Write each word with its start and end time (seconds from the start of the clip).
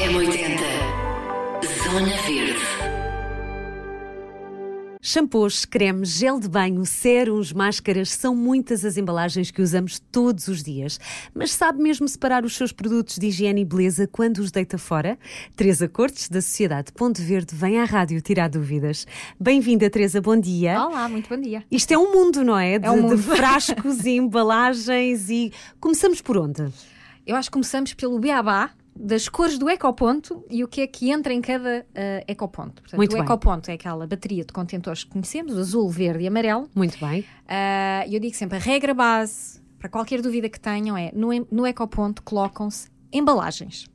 M80 0.00 0.58
Zona 1.84 2.16
Verde 2.26 2.58
Shampoos, 5.02 5.66
cremes, 5.66 6.08
gel 6.16 6.40
de 6.40 6.48
banho, 6.48 6.86
sérums, 6.86 7.52
máscaras, 7.52 8.10
são 8.10 8.34
muitas 8.34 8.82
as 8.82 8.96
embalagens 8.96 9.50
que 9.50 9.60
usamos 9.60 9.98
todos 10.10 10.48
os 10.48 10.62
dias. 10.62 10.98
Mas 11.34 11.52
sabe 11.52 11.82
mesmo 11.82 12.08
separar 12.08 12.46
os 12.46 12.56
seus 12.56 12.72
produtos 12.72 13.18
de 13.18 13.26
higiene 13.26 13.60
e 13.60 13.64
beleza 13.66 14.06
quando 14.06 14.38
os 14.38 14.50
deita 14.50 14.78
fora? 14.78 15.18
Teresa 15.54 15.86
Cortes, 15.86 16.30
da 16.30 16.40
Sociedade 16.40 16.92
Ponto 16.92 17.20
Verde, 17.20 17.54
vem 17.54 17.78
à 17.78 17.84
rádio 17.84 18.22
tirar 18.22 18.48
dúvidas. 18.48 19.06
Bem-vinda, 19.38 19.90
Teresa, 19.90 20.18
bom 20.22 20.38
dia. 20.38 20.82
Olá, 20.82 21.10
muito 21.10 21.28
bom 21.28 21.38
dia. 21.38 21.62
Isto 21.70 21.92
é 21.92 21.98
um 21.98 22.10
mundo, 22.10 22.42
não 22.42 22.58
é? 22.58 22.78
De, 22.78 22.86
É 22.86 22.90
um 22.90 23.02
mundo. 23.02 23.16
de 23.16 23.22
frascos 23.36 24.06
e 24.06 24.12
embalagens 24.16 25.28
e... 25.28 25.52
Começamos 25.78 26.22
por 26.22 26.38
onde? 26.38 26.66
Eu 27.26 27.36
acho 27.36 27.50
que 27.50 27.52
começamos 27.52 27.92
pelo 27.92 28.18
beabá 28.18 28.70
das 28.94 29.28
cores 29.28 29.58
do 29.58 29.68
ecoponto 29.68 30.44
e 30.50 30.62
o 30.62 30.68
que 30.68 30.80
é 30.80 30.86
que 30.86 31.10
entra 31.10 31.32
em 31.32 31.40
cada 31.40 31.86
uh, 31.88 32.24
ecoponto. 32.26 32.82
Portanto, 32.82 32.96
Muito 32.96 33.12
o 33.12 33.16
bem. 33.16 33.24
ecoponto 33.24 33.70
é 33.70 33.74
aquela 33.74 34.06
bateria 34.06 34.44
de 34.44 34.52
contentores 34.52 35.04
que 35.04 35.10
conhecemos, 35.10 35.56
azul, 35.56 35.88
verde 35.88 36.24
e 36.24 36.26
amarelo. 36.26 36.68
Muito 36.74 36.98
bem. 36.98 37.20
Uh, 37.20 38.12
eu 38.12 38.20
digo 38.20 38.34
sempre, 38.34 38.58
a 38.58 38.60
regra 38.60 38.92
base, 38.92 39.60
para 39.78 39.88
qualquer 39.88 40.20
dúvida 40.20 40.48
que 40.48 40.60
tenham, 40.60 40.96
é 40.96 41.10
no, 41.14 41.28
no 41.50 41.66
ecoponto 41.66 42.22
colocam-se 42.22 42.90
embalagens. 43.12 43.86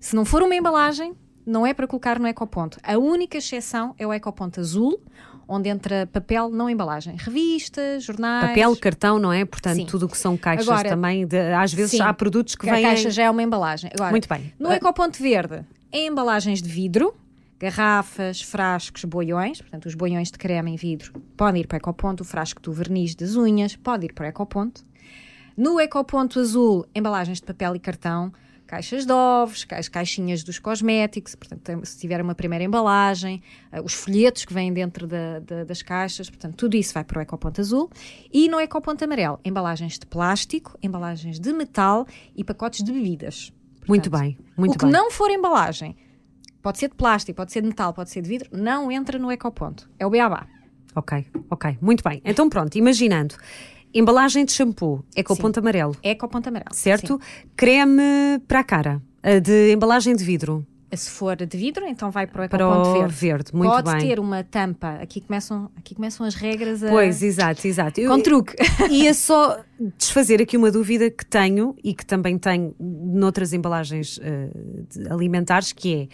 Se 0.00 0.14
não 0.14 0.24
for 0.24 0.42
uma 0.42 0.54
embalagem, 0.54 1.14
não 1.46 1.66
é 1.66 1.72
para 1.72 1.86
colocar 1.86 2.18
no 2.18 2.26
ecoponto. 2.26 2.78
A 2.82 2.98
única 2.98 3.38
exceção 3.38 3.94
é 3.98 4.06
o 4.06 4.12
ecoponto 4.12 4.60
azul, 4.60 5.02
onde 5.48 5.68
entra 5.70 6.06
papel, 6.12 6.50
não 6.50 6.68
embalagem. 6.68 7.16
Revistas, 7.16 8.04
jornais... 8.04 8.48
Papel, 8.48 8.76
cartão, 8.76 9.18
não 9.18 9.32
é? 9.32 9.44
Portanto, 9.46 9.76
Sim. 9.76 9.86
tudo 9.86 10.04
o 10.06 10.08
que 10.08 10.18
são 10.18 10.36
caixas 10.36 10.68
Agora- 10.68 10.90
também. 10.90 11.26
de- 11.26 11.38
às 11.54 11.72
vezes 11.72 11.92
Sim. 11.92 12.02
há 12.02 12.12
produtos 12.12 12.54
que 12.54 12.62
que 12.66 12.70
a 12.70 12.74
vêm... 12.74 12.82
caixa 12.82 13.10
já 13.10 13.22
é 13.24 13.30
uma 13.30 13.42
embalagem. 13.42 13.90
Agora, 13.94 14.10
Muito 14.10 14.28
bem. 14.28 14.52
No 14.58 14.70
ecoponto 14.72 15.20
verde, 15.22 15.64
é 15.90 16.06
embalagens 16.06 16.60
de 16.60 16.68
vidro, 16.68 17.14
garrafas, 17.58 18.40
frascos, 18.42 19.04
boiões. 19.04 19.60
Portanto, 19.60 19.86
os 19.86 19.94
boiões 19.94 20.30
de 20.30 20.38
creme 20.38 20.70
em 20.72 20.76
vidro 20.76 21.12
podem 21.36 21.62
ir 21.62 21.66
para 21.66 21.76
o 21.76 21.78
ecoponto. 21.78 22.22
O 22.22 22.26
frasco 22.26 22.60
do 22.60 22.72
verniz 22.72 23.14
das 23.14 23.34
unhas 23.34 23.74
pode 23.74 24.06
ir 24.06 24.12
para 24.12 24.26
o 24.26 24.28
ecoponto. 24.28 24.84
No 25.56 25.80
ecoponto 25.80 26.38
azul, 26.38 26.86
embalagens 26.94 27.40
de 27.40 27.46
papel 27.46 27.74
e 27.74 27.80
cartão, 27.80 28.32
caixas 28.68 29.04
de 29.06 29.12
ovos, 29.12 29.66
as 29.72 29.88
caixinhas 29.88 30.44
dos 30.44 30.58
cosméticos, 30.58 31.34
portanto, 31.34 31.80
se 31.84 31.98
tiver 31.98 32.20
uma 32.20 32.34
primeira 32.34 32.62
embalagem, 32.62 33.42
eh, 33.72 33.80
os 33.80 33.94
folhetos 33.94 34.44
que 34.44 34.52
vêm 34.52 34.72
dentro 34.72 35.06
da- 35.06 35.40
da- 35.40 35.64
das 35.64 35.80
caixas, 35.82 36.28
portanto, 36.28 36.54
tudo 36.54 36.76
isso 36.76 36.92
vai 36.94 37.02
para 37.02 37.18
o 37.18 37.22
ecoponto 37.22 37.60
azul. 37.60 37.90
E 38.32 38.48
no 38.48 38.60
ecoponto 38.60 39.02
amarelo, 39.04 39.40
embalagens 39.44 39.98
de 39.98 40.06
plástico, 40.06 40.78
embalagens 40.82 41.40
de 41.40 41.52
metal 41.52 42.06
e 42.36 42.44
pacotes 42.44 42.84
de 42.84 42.92
bebidas. 42.92 43.52
Muito 43.88 44.10
Portanto, 44.10 44.20
bem, 44.22 44.38
muito 44.56 44.74
o 44.74 44.78
que 44.78 44.84
bem. 44.84 44.92
não 44.92 45.10
for 45.10 45.30
embalagem, 45.30 45.96
pode 46.62 46.76
ser 46.78 46.88
de 46.90 46.94
plástico, 46.94 47.36
pode 47.36 47.50
ser 47.52 47.62
de 47.62 47.68
metal, 47.68 47.94
pode 47.94 48.10
ser 48.10 48.20
de 48.20 48.28
vidro, 48.28 48.50
não 48.52 48.92
entra 48.92 49.18
no 49.18 49.32
ecoponto. 49.32 49.88
É 49.98 50.06
o 50.06 50.10
beabá. 50.10 50.46
Ok, 50.94 51.26
ok, 51.50 51.78
muito 51.80 52.02
bem. 52.04 52.20
Então 52.24 52.48
pronto, 52.50 52.76
imaginando, 52.76 53.34
embalagem 53.98 54.44
de 54.44 54.52
shampoo, 54.52 55.04
é 55.16 55.22
com 55.22 55.32
o 55.32 55.36
Sim. 55.36 55.42
ponto 55.42 55.58
amarelo, 55.60 55.96
Ecoponto 56.02 56.48
amarelo. 56.48 56.74
certo? 56.74 57.20
Creme 57.56 58.38
para 58.46 58.60
a 58.60 58.64
cara, 58.64 59.02
a 59.22 59.38
de 59.38 59.72
embalagem 59.72 60.14
de 60.14 60.24
vidro, 60.24 60.66
Sim. 60.90 60.96
Se 60.96 61.10
for 61.10 61.36
de 61.36 61.54
vidro, 61.58 61.84
então 61.86 62.10
vai 62.10 62.26
para 62.26 62.40
o 62.40 62.44
ecoponto 62.44 62.88
o 62.88 62.92
verde. 62.94 63.14
verde, 63.14 63.54
muito 63.54 63.70
pode 63.70 63.90
bem. 63.92 64.08
ter 64.08 64.18
uma 64.18 64.42
tampa. 64.42 64.92
Aqui 65.02 65.20
começam, 65.20 65.70
aqui 65.76 65.94
começam 65.94 66.24
as 66.24 66.34
regras 66.34 66.82
a... 66.82 66.88
Pois, 66.88 67.22
exato, 67.22 67.66
exato. 67.66 68.00
Eu 68.00 68.10
Com 68.10 68.22
truque. 68.22 68.54
ia 68.90 69.12
só 69.12 69.60
desfazer 69.98 70.40
aqui 70.40 70.56
uma 70.56 70.70
dúvida 70.70 71.10
que 71.10 71.26
tenho 71.26 71.76
e 71.84 71.92
que 71.92 72.06
também 72.06 72.38
tenho 72.38 72.74
noutras 72.80 73.52
embalagens 73.52 74.18
eh, 74.22 74.48
de 74.90 75.12
alimentares, 75.12 75.74
que 75.74 75.94
é 75.94 76.08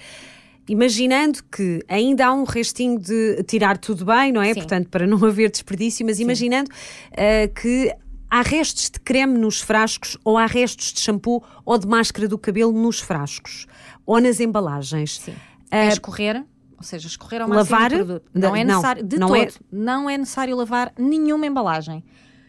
imaginando 0.68 1.40
que 1.50 1.80
ainda 1.88 2.26
há 2.26 2.32
um 2.32 2.44
restinho 2.44 2.98
de 2.98 3.42
tirar 3.44 3.78
tudo 3.78 4.04
bem, 4.04 4.32
não 4.32 4.40
é? 4.42 4.48
Sim. 4.54 4.60
Portanto, 4.60 4.88
para 4.88 5.06
não 5.06 5.18
haver 5.24 5.50
desperdício, 5.50 6.04
mas 6.06 6.20
imaginando 6.20 6.70
eh, 7.12 7.48
que 7.48 7.94
há 8.30 8.42
restos 8.42 8.90
de 8.90 8.98
creme 9.00 9.38
nos 9.38 9.60
frascos 9.60 10.16
ou 10.24 10.36
há 10.38 10.46
restos 10.46 10.92
de 10.92 11.00
shampoo 11.00 11.42
ou 11.64 11.78
de 11.78 11.86
máscara 11.86 12.26
do 12.26 12.38
cabelo 12.38 12.72
nos 12.72 12.98
frascos 13.00 13.66
ou 14.06 14.20
nas 14.20 14.40
embalagens. 14.40 15.18
Sim. 15.18 15.34
Eh, 15.70 15.86
É 15.86 15.88
escorrer, 15.88 16.44
ou 16.76 16.82
seja, 16.82 17.06
escorrer 17.06 17.42
ao 17.42 17.48
máximo 17.48 17.76
lavar? 17.76 17.90
produto. 17.90 18.30
Não, 18.34 18.48
Não, 18.50 18.56
é 18.56 18.64
necessário, 18.64 19.02
de 19.04 19.18
não 19.18 19.28
todo, 19.28 19.38
é- 19.40 19.48
não 19.70 20.10
é 20.10 20.18
necessário 20.18 20.56
lavar 20.56 20.92
nenhuma 20.98 21.46
embalagem. 21.46 22.02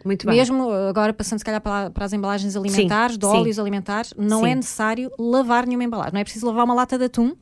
muito 0.05 0.25
bem. 0.27 0.35
Mesmo 0.37 0.71
agora, 0.71 1.11
passando 1.13 1.39
se 1.39 1.45
calhar 1.45 1.59
para, 1.61 1.89
para 1.89 2.05
as 2.05 2.13
embalagens 2.13 2.55
alimentares, 2.55 3.17
de 3.17 3.25
sim. 3.25 3.31
óleos 3.33 3.57
alimentares, 3.59 4.13
não 4.17 4.41
Sim. 4.43 4.49
é 4.51 4.55
necessário 4.55 5.11
lavar 5.17 5.65
nenhuma 5.65 5.83
embalagem. 5.83 6.13
Não 6.13 6.19
é 6.21 6.23
preciso 6.23 6.45
lavar 6.45 6.63
uma 6.65 6.75
lata 6.75 6.95
de 6.97 7.05
atum, 7.05 7.35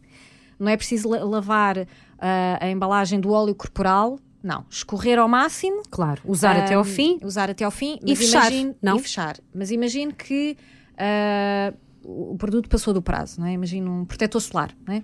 não 0.63 0.72
é 0.72 0.78
preciso 0.78 1.09
la- 1.09 1.24
lavar 1.24 1.85
ah, 2.19 2.57
a 2.62 2.69
embalagem 2.69 3.19
do 3.19 3.31
óleo 3.31 3.53
corporal. 3.53 4.18
Não, 4.41 4.66
escorrer 4.69 5.18
ao 5.19 5.28
máximo. 5.28 5.84
Claro, 5.90 6.22
usar 6.25 6.57
até 6.57 6.74
ao 6.74 6.84
fim. 6.84 7.18
Usar 7.24 7.50
até 7.50 7.63
ao 7.63 7.72
fim 7.72 7.97
E 8.06 8.16
fechar, 8.16 8.51
imagine- 8.51 8.75
não? 8.81 8.97
E 8.97 9.00
fechar. 9.02 9.38
Mas 9.53 9.72
imagine 9.72 10.12
que 10.12 10.57
ah, 10.97 11.73
o 12.03 12.35
produto 12.38 12.68
passou 12.68 12.94
do 12.94 13.02
prazo, 13.02 13.40
não 13.40 13.47
é? 13.47 13.53
Imagine 13.53 13.88
um 13.90 14.06
protetor 14.06 14.41
solar, 14.41 14.72
não 14.85 14.96
é? 14.96 15.03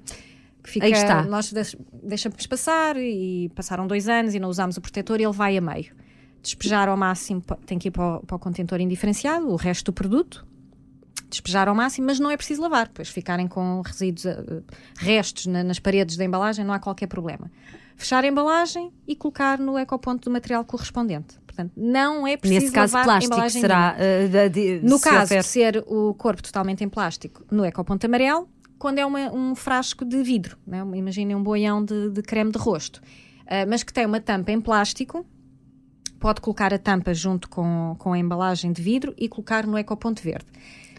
Que 0.62 0.70
fica, 0.70 0.86
Aí 0.86 0.92
está. 0.92 1.24
Nós 1.24 1.54
deix- 1.54 1.76
deixamos 2.04 2.46
passar 2.48 2.98
e 2.98 3.50
passaram 3.56 3.88
dois 3.88 4.10
anos 4.10 4.36
e 4.36 4.40
não 4.40 4.50
usámos 4.50 4.76
o 4.76 4.82
protetor 4.82 5.22
e 5.22 5.24
ele 5.24 5.32
vai 5.34 5.56
a 5.58 5.62
meio. 5.62 5.94
Despejar 6.42 6.90
ao 6.90 6.98
máximo, 6.98 7.42
tem 7.66 7.78
que 7.80 7.88
ir 7.88 7.92
para 7.92 8.18
o, 8.18 8.20
para 8.26 8.36
o 8.36 8.40
contentor 8.40 8.80
indiferenciado, 8.82 9.48
o 9.50 9.56
resto 9.56 9.86
do 9.86 9.94
produto. 9.94 10.46
Despejar 11.30 11.68
ao 11.68 11.76
máximo, 11.76 12.08
mas 12.08 12.20
não 12.20 12.32
é 12.32 12.36
preciso 12.38 12.62
lavar. 12.62 12.88
Depois 12.88 13.08
ficarem 13.10 13.48
com 13.48 13.82
resíduos, 13.82 14.26
ah, 14.26 14.44
ah, 14.50 14.74
restos 14.98 15.46
na- 15.46 15.64
nas 15.64 15.78
paredes 15.80 16.18
da 16.18 16.26
embalagem, 16.26 16.66
não 16.66 16.74
há 16.74 16.80
qualquer 16.80 17.08
problema. 17.08 17.52
Fechar 17.96 18.24
a 18.24 18.28
embalagem 18.28 18.92
e 19.08 19.16
colocar 19.16 19.60
no 19.60 19.78
ecoponto 19.78 20.30
do 20.30 20.34
material 20.34 20.64
correspondente. 20.66 21.38
Portanto, 21.46 21.72
não 21.76 22.26
é 22.26 22.38
preciso 22.38 22.62
Nesse 22.62 22.74
caso, 22.74 22.94
lavar 22.94 23.02
a 23.04 23.06
plástico 23.12 23.34
embalagem 23.36 23.62
será. 23.62 23.94
nenhuma. 23.98 24.04
eh, 24.04 24.28
da- 24.30 24.48
de- 24.48 24.80
No 24.82 25.00
caso 25.00 25.20
houver- 25.22 25.42
de 25.42 25.48
ser 25.48 25.84
o 25.88 26.14
corpo 26.14 26.42
totalmente 26.42 26.84
em 26.84 26.90
plástico, 26.90 27.44
no 27.52 27.66
ecoponto 27.66 28.06
amarelo, 28.06 28.48
quando 28.80 28.98
é 29.00 29.06
uma- 29.06 29.30
um 29.34 29.54
frasco 29.56 30.06
de 30.06 30.24
vidro, 30.24 30.58
né? 30.66 30.80
imaginem 30.96 31.36
um 31.36 31.44
boião 31.44 31.84
de, 31.84 32.10
de 32.12 32.22
creme 32.22 32.52
de 32.52 32.58
rosto, 32.58 33.02
Ah, 33.52 33.66
mas 33.68 33.82
que 33.84 33.92
tem 33.92 34.06
uma 34.06 34.22
tampa 34.22 34.52
em 34.52 34.62
plástico, 34.62 35.26
pode 36.20 36.40
colocar 36.40 36.74
a 36.74 36.78
tampa 36.78 37.14
junto 37.14 37.50
com, 37.50 37.96
com 37.98 38.14
a 38.14 38.18
embalagem 38.20 38.72
de 38.72 38.82
vidro 38.82 39.14
e 39.18 39.28
colocar 39.28 39.66
no 39.66 39.78
ecoponto 39.78 40.22
verde. 40.22 40.46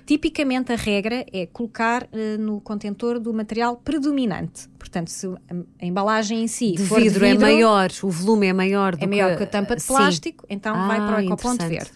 Tipicamente 0.06 0.72
a 0.72 0.77
regra 0.77 1.25
é 1.33 1.47
colocar 1.47 2.09
eh, 2.12 2.37
no 2.37 2.61
contentor 2.61 3.19
do 3.21 3.33
material 3.33 3.77
predominante. 3.77 4.69
Portanto, 4.78 5.09
se 5.09 5.27
a, 5.27 5.84
embalagem 5.87 6.43
em 6.43 6.49
si 6.49 6.72
de 6.72 6.84
for 6.84 7.00
vidro, 7.00 7.25
é 7.25 7.38
maior, 7.38 7.91
o 8.03 8.11
volume 8.11 8.47
é 8.49 8.53
maior 8.53 8.97
do 8.97 9.05
é 9.05 9.06
maior 9.06 9.37
que 9.37 9.44
a 9.44 9.47
tampa 9.47 9.77
de 9.77 9.83
sim. 9.83 9.88
plástico, 9.88 10.44
então 10.49 10.75
vai 10.75 10.99
Ah, 10.99 11.06
para 11.06 11.16
o 11.19 11.21
ecoponto 11.21 11.66
verde. 11.66 11.91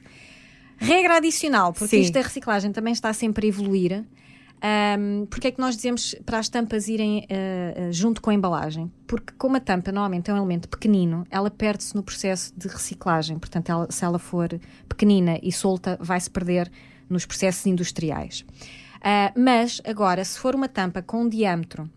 Regra 0.76 1.16
adicional, 1.16 1.72
porque 1.72 1.96
Sim. 1.96 2.00
isto 2.02 2.14
da 2.14 2.20
reciclagem 2.20 2.72
também 2.72 2.92
está 2.92 3.12
sempre 3.12 3.46
a 3.46 3.48
evoluir. 3.48 4.04
Um, 4.98 5.26
porque 5.26 5.48
é 5.48 5.50
que 5.50 5.60
nós 5.60 5.76
dizemos 5.76 6.14
para 6.24 6.38
as 6.38 6.48
tampas 6.48 6.88
irem 6.88 7.18
uh, 7.18 7.88
uh, 7.88 7.92
junto 7.92 8.22
com 8.22 8.30
a 8.30 8.34
embalagem? 8.34 8.90
Porque 9.06 9.34
como 9.36 9.56
a 9.56 9.60
tampa 9.60 9.92
normalmente 9.92 10.30
é 10.30 10.34
um 10.34 10.38
elemento 10.38 10.68
pequenino, 10.68 11.26
ela 11.30 11.50
perde-se 11.50 11.94
no 11.94 12.02
processo 12.02 12.52
de 12.56 12.66
reciclagem. 12.68 13.38
Portanto, 13.38 13.68
ela- 13.68 13.86
se 13.90 14.02
ela 14.04 14.18
for 14.18 14.48
pequenina 14.88 15.38
e 15.42 15.52
solta, 15.52 15.98
vai-se 16.00 16.30
perder 16.30 16.70
nos 17.08 17.26
processos 17.26 17.66
industriais. 17.66 18.44
Uh, 18.96 19.38
mas, 19.38 19.80
agora, 19.84 20.24
se 20.24 20.38
for 20.38 20.54
uma 20.54 20.68
tampa 20.68 21.02
com 21.02 21.22
um 21.22 21.28
diâmetro 21.28 21.90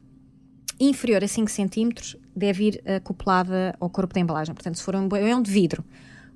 inferior 0.79 1.23
a 1.23 1.27
5 1.27 1.49
centímetros 1.49 2.15
deve 2.35 2.67
ir 2.67 2.83
acoplada 2.85 3.75
ao 3.79 3.89
corpo 3.89 4.13
da 4.13 4.19
embalagem. 4.19 4.53
Portanto, 4.53 4.75
se 4.75 4.83
for 4.83 4.95
um 4.95 5.07
boião 5.07 5.41
de 5.41 5.49
vidro 5.49 5.83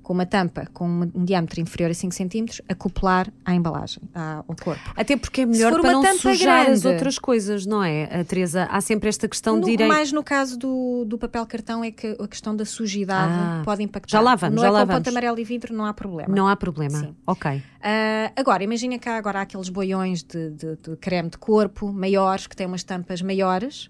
com 0.02 0.12
uma 0.12 0.26
tampa 0.26 0.66
com 0.72 0.88
um 1.14 1.24
diâmetro 1.24 1.60
inferior 1.60 1.90
a 1.90 1.94
5 1.94 2.12
centímetros, 2.14 2.60
acoplar 2.68 3.28
à 3.44 3.54
embalagem, 3.54 4.02
ao 4.14 4.44
corpo. 4.62 4.80
Até 4.96 5.16
porque 5.16 5.42
é 5.42 5.46
melhor 5.46 5.80
para 5.80 5.92
não 5.92 6.02
sujar 6.18 6.62
as 6.70 6.82
grande. 6.82 6.88
outras 6.88 7.18
coisas, 7.18 7.64
não 7.66 7.82
é, 7.84 8.24
Teresa? 8.24 8.64
Há 8.70 8.80
sempre 8.80 9.08
esta 9.08 9.28
questão 9.28 9.56
No- 9.58 9.64
de 9.64 9.70
irem. 9.72 9.86
mais 9.88 10.10
no 10.12 10.22
caso 10.22 10.58
do, 10.58 11.04
do 11.06 11.16
papel 11.16 11.46
cartão 11.46 11.84
é 11.84 11.90
que 11.90 12.16
a 12.20 12.26
questão 12.26 12.54
da 12.56 12.64
sujidade 12.64 13.32
Ah, 13.32 13.62
pode 13.64 13.82
impactar. 13.82 14.18
já 14.18 14.20
lá 14.20 14.34
vamos, 14.34 14.56
no 14.56 14.62
já 14.62 14.70
lá 14.70 14.80
ecoponto 14.80 15.04
vamos. 15.04 15.08
amarelo 15.08 15.38
e 15.38 15.44
vidro 15.44 15.72
não 15.74 15.84
há 15.86 15.94
problema. 15.94 16.34
Não 16.34 16.48
há 16.48 16.56
problema. 16.56 16.98
Sim. 16.98 17.14
Ok. 17.26 17.62
Ah, 17.80 18.32
agora, 18.36 18.64
imagina 18.64 18.98
cá 18.98 19.16
agora 19.16 19.38
há 19.38 19.42
aqueles 19.42 19.68
boiões 19.68 20.22
de, 20.22 20.50
de- 20.50 20.76
de 20.76 20.96
creme 20.96 21.30
de 21.30 21.38
corpo 21.38 21.92
maiores, 21.92 22.46
que 22.46 22.56
têm 22.56 22.66
umas 22.66 22.82
tampas 22.82 23.22
maiores. 23.22 23.88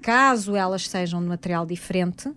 Caso 0.00 0.56
elas 0.56 0.88
sejam 0.88 1.20
de 1.22 1.28
material 1.28 1.64
diferente, 1.64 2.30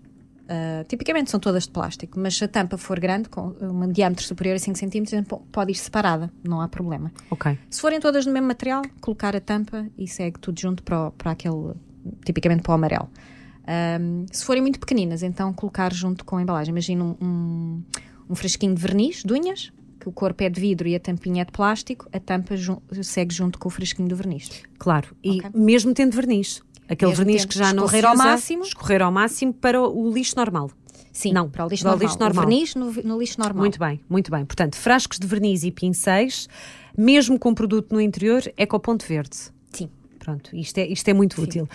ah, 0.48 0.84
tipicamente 0.88 1.30
são 1.30 1.40
todas 1.40 1.64
de 1.64 1.70
plástico, 1.70 2.18
mas 2.20 2.36
se 2.36 2.44
a 2.44 2.48
tampa 2.48 2.76
for 2.78 2.98
grande, 3.00 3.28
com 3.28 3.54
um 3.60 3.90
diâmetro 3.92 4.24
superior 4.24 4.56
a 4.56 4.58
5 4.58 4.78
cm, 4.78 5.22
pode 5.50 5.72
ir 5.72 5.74
separada, 5.74 6.30
não 6.42 6.60
há 6.60 6.68
problema. 6.68 7.10
Ok. 7.30 7.58
Se 7.68 7.80
forem 7.80 8.00
todas 8.00 8.24
do 8.24 8.32
mesmo 8.32 8.46
material, 8.48 8.82
colocar 9.00 9.34
a 9.34 9.40
tampa 9.40 9.86
e 9.98 10.06
segue 10.06 10.38
tudo 10.38 10.60
junto 10.60 10.82
para, 10.82 11.08
o- 11.08 11.10
para 11.12 11.32
aquele, 11.32 11.72
tipicamente 12.24 12.62
para 12.62 12.72
o 12.72 12.74
amarelo. 12.74 13.08
Ahm, 13.66 14.26
se 14.30 14.44
forem 14.44 14.62
muito 14.62 14.78
pequeninas, 14.78 15.22
então 15.22 15.52
colocar 15.52 15.92
junto 15.92 16.24
com 16.24 16.36
a 16.36 16.42
embalagem. 16.42 16.70
Imagina 16.70 17.02
um, 17.04 17.16
um, 17.20 17.82
um 18.30 18.34
frasquinho 18.34 18.74
de 18.74 18.80
verniz 18.80 19.22
de 19.24 19.32
unhas, 19.32 19.72
que 19.98 20.08
o 20.08 20.12
corpo 20.12 20.44
é 20.44 20.48
de 20.48 20.60
vidro 20.60 20.86
e 20.86 20.94
a 20.94 21.00
tampinha 21.00 21.42
é 21.42 21.44
de 21.44 21.50
plástico, 21.50 22.08
a 22.12 22.20
tampa 22.20 22.54
segue 23.02 23.34
junto 23.34 23.58
com 23.58 23.66
o 23.66 23.70
fresquinho 23.70 24.08
do 24.08 24.14
verniz. 24.14 24.62
Claro, 24.78 25.16
e 25.24 25.38
okay. 25.40 25.50
mesmo 25.52 25.92
tendo 25.92 26.12
verniz. 26.14 26.62
Aquele 26.88 27.12
verniz 27.14 27.44
que 27.44 27.58
já 27.58 27.72
não 27.72 27.84
escorrer 27.84 28.04
se 28.04 28.12
usa, 28.12 28.22
ao 28.22 28.30
máximo. 28.30 28.62
escorrer 28.62 29.02
ao 29.02 29.12
máximo 29.12 29.52
para 29.54 29.80
o 29.82 30.12
lixo 30.12 30.36
normal. 30.36 30.70
Sim, 31.12 31.32
Não, 31.32 31.48
para 31.48 31.64
o 31.64 31.68
lixo 31.68 31.82
para 31.82 31.90
o 31.90 31.92
normal. 31.92 32.08
lixo 32.08 32.18
normal. 32.20 32.44
O 32.44 32.48
verniz 32.48 32.74
no, 32.74 32.92
no 33.02 33.18
lixo 33.18 33.40
normal. 33.40 33.60
Muito 33.62 33.78
bem, 33.78 34.00
muito 34.08 34.30
bem. 34.30 34.44
Portanto, 34.44 34.76
frascos 34.76 35.18
de 35.18 35.26
verniz 35.26 35.64
e 35.64 35.70
pincéis, 35.70 36.46
mesmo 36.96 37.38
com 37.38 37.54
produto 37.54 37.94
no 37.94 38.00
interior, 38.00 38.42
é 38.56 38.66
com 38.66 38.76
o 38.76 38.80
ponto 38.80 39.06
verde. 39.06 39.36
Sim, 39.72 39.88
Pronto, 40.18 40.54
isto 40.54 40.76
é, 40.78 40.86
isto 40.86 41.08
é 41.08 41.14
muito 41.14 41.40
útil. 41.40 41.66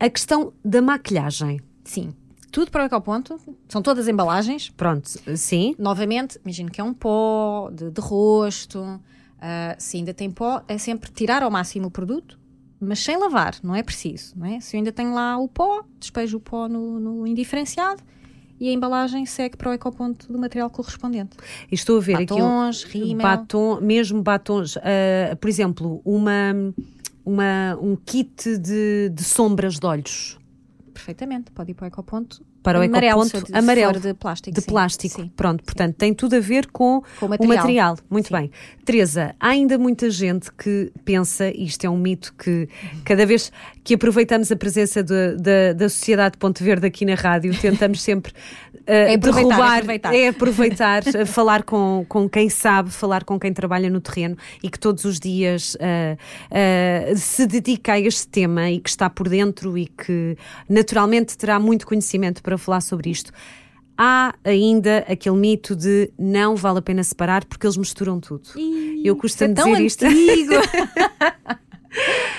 A 0.00 0.08
questão 0.08 0.52
da 0.64 0.80
maquilhagem. 0.80 1.60
sim. 1.84 2.14
Tudo 2.50 2.70
para 2.70 2.82
o 2.84 2.86
ecoponto, 2.86 3.38
são 3.68 3.82
todas 3.82 4.08
embalagens. 4.08 4.70
Pronto, 4.70 5.06
sim. 5.36 5.74
Novamente, 5.78 6.40
imagino 6.42 6.70
que 6.70 6.80
é 6.80 6.84
um 6.84 6.94
pó 6.94 7.70
de, 7.70 7.90
de 7.90 8.00
rosto. 8.00 8.98
ah, 9.38 9.76
se 9.78 9.98
ainda 9.98 10.14
tem 10.14 10.30
pó, 10.30 10.62
é 10.66 10.78
sempre 10.78 11.10
tirar 11.10 11.42
ao 11.42 11.50
máximo 11.50 11.88
o 11.88 11.90
produto, 11.90 12.38
mas 12.80 13.00
sem 13.00 13.16
lavar, 13.16 13.56
não 13.62 13.74
é 13.74 13.82
preciso. 13.82 14.34
Não 14.36 14.46
é? 14.46 14.60
Se 14.60 14.76
eu 14.76 14.78
ainda 14.78 14.92
tenho 14.92 15.14
lá 15.14 15.36
o 15.38 15.48
pó, 15.48 15.84
despejo 15.98 16.36
o 16.36 16.40
pó 16.40 16.68
no, 16.68 16.98
no 17.00 17.26
indiferenciado 17.26 18.02
e 18.60 18.68
a 18.68 18.72
embalagem 18.72 19.24
segue 19.24 19.56
para 19.56 19.70
o 19.70 19.72
ecoponto 19.72 20.32
do 20.32 20.38
material 20.38 20.68
correspondente. 20.70 21.36
E 21.70 21.74
Estou 21.74 21.98
a 21.98 22.00
ver 22.00 22.18
Batons, 22.18 22.84
aqui. 22.84 22.98
rímel. 22.98 23.26
Batom, 23.26 23.80
mesmo 23.80 24.22
batons. 24.22 24.76
ah, 24.78 25.36
por 25.36 25.48
exemplo, 25.48 26.00
uma, 26.04 26.74
uma, 27.24 27.76
um 27.80 27.96
kit 27.96 28.58
de, 28.58 29.10
de 29.10 29.24
sombras 29.24 29.78
de 29.78 29.86
olhos. 29.86 30.38
Perfeitamente, 30.92 31.52
pode 31.52 31.70
ir 31.70 31.74
para 31.74 31.84
o 31.84 31.88
ecoponto. 31.88 32.44
Para 32.72 32.80
o 32.80 32.82
amarelo, 32.82 33.22
ecoponto 33.22 33.46
se 33.46 33.54
amarelo. 33.56 34.00
de 34.00 34.14
plástico. 34.14 34.54
De 34.54 34.60
sim. 34.60 34.66
plástico. 34.66 35.22
Sim. 35.22 35.30
Pronto, 35.36 35.64
portanto, 35.64 35.94
tem 35.96 36.12
tudo 36.12 36.36
a 36.36 36.40
ver 36.40 36.66
com, 36.66 37.02
Com 37.18 37.26
o 37.26 37.28
o 37.28 37.30
material. 37.30 37.56
material. 37.56 37.98
Muito 38.10 38.28
Sim. 38.28 38.34
bem. 38.34 38.50
Teresa, 38.84 39.34
há 39.40 39.48
ainda 39.48 39.78
muita 39.78 40.10
gente 40.10 40.50
que 40.52 40.90
pensa, 41.04 41.48
e 41.50 41.64
isto 41.64 41.84
é 41.84 41.90
um 41.90 41.96
mito 41.98 42.34
que 42.38 42.68
cada 43.04 43.24
vez 43.26 43.50
que 43.84 43.94
aproveitamos 43.94 44.52
a 44.52 44.56
presença 44.56 45.02
de- 45.02 45.36
da- 45.36 45.72
da 45.74 45.88
Sociedade 45.88 46.36
Ponte 46.36 46.62
Verde 46.62 46.86
aqui 46.86 47.04
na 47.06 47.14
rádio, 47.14 47.58
tentamos 47.58 48.02
sempre 48.02 48.32
uh, 48.32 48.34
aproveitar, 49.14 49.14
é 49.14 49.18
derrubar, 49.18 49.72
aproveitar. 49.78 50.14
é 50.14 50.28
aproveitar, 50.28 51.02
uh, 51.06 51.26
falar 51.26 51.62
com, 51.62 52.04
com 52.08 52.28
quem 52.28 52.48
sabe, 52.50 52.90
falar 52.90 53.24
com 53.24 53.38
quem 53.40 53.52
trabalha 53.52 53.88
no 53.88 54.00
terreno 54.00 54.36
e 54.62 54.68
que 54.68 54.78
todos 54.78 55.04
os 55.06 55.18
dias 55.18 55.74
uh, 55.76 55.78
uh, 57.12 57.16
se 57.16 57.46
dedica 57.46 57.94
a 57.94 58.00
este 58.00 58.28
tema 58.28 58.70
e 58.70 58.78
que 58.80 58.90
está 58.90 59.08
por 59.08 59.28
dentro 59.28 59.76
e 59.78 59.86
que 59.86 60.36
naturalmente 60.68 61.36
terá 61.38 61.58
muito 61.58 61.86
conhecimento 61.86 62.42
para 62.42 62.57
falar 62.58 62.80
sobre 62.80 63.10
isto. 63.10 63.32
Há 63.96 64.34
ainda 64.44 64.98
aquele 65.08 65.36
mito 65.36 65.74
de 65.74 66.12
não 66.18 66.54
vale 66.54 66.78
a 66.78 66.82
pena 66.82 67.02
separar 67.02 67.44
porque 67.44 67.66
eles 67.66 67.76
misturam 67.76 68.20
tudo. 68.20 68.48
Ih, 68.56 69.02
Eu 69.04 69.16
costumo 69.16 69.50
é 69.50 69.54
tão 69.54 69.72
dizer 69.72 69.84
isto. 69.84 70.04
antigo. 70.04 70.52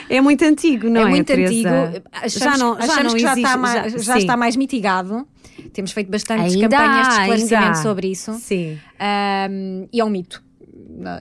É 0.09 0.21
muito 0.21 0.43
antigo, 0.43 0.89
não 0.89 1.01
é? 1.01 1.03
é 1.03 1.07
muito 1.07 1.27
Teresa? 1.27 1.69
antigo. 1.69 2.05
Achamos, 2.11 2.33
já 2.33 2.57
não, 2.57 2.75
já 2.75 2.83
achamos 2.83 3.03
não 3.03 3.13
que 3.13 3.19
já, 3.19 3.31
existe. 3.31 3.45
está 3.45 3.57
mais, 3.57 3.91
já, 4.03 4.13
sim. 4.13 4.19
está 4.19 4.37
mais 4.37 4.55
mitigado. 4.55 5.27
Temos 5.73 5.91
feito 5.91 6.09
bastantes 6.09 6.53
Ainda 6.53 6.69
campanhas 6.69 7.07
de 7.07 7.13
ainda 7.13 7.35
esclarecimento 7.35 7.77
sobre 7.79 8.07
isso. 8.11 8.33
Sim. 8.35 8.79
Ahm, 8.99 9.87
e 9.91 9.99
é 9.99 10.05
um 10.05 10.09
mito. 10.09 10.43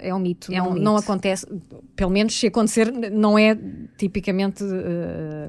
É 0.00 0.14
um 0.14 0.18
mito. 0.18 0.52
É 0.52 0.62
um 0.62 0.66
não, 0.66 0.72
mito. 0.72 0.84
não 0.84 0.96
acontece. 0.96 1.46
Pelo 1.94 2.10
menos 2.10 2.38
se 2.38 2.46
acontecer, 2.46 2.90
não 3.10 3.38
é 3.38 3.58
tipicamente 3.96 4.64
eh, 4.64 5.48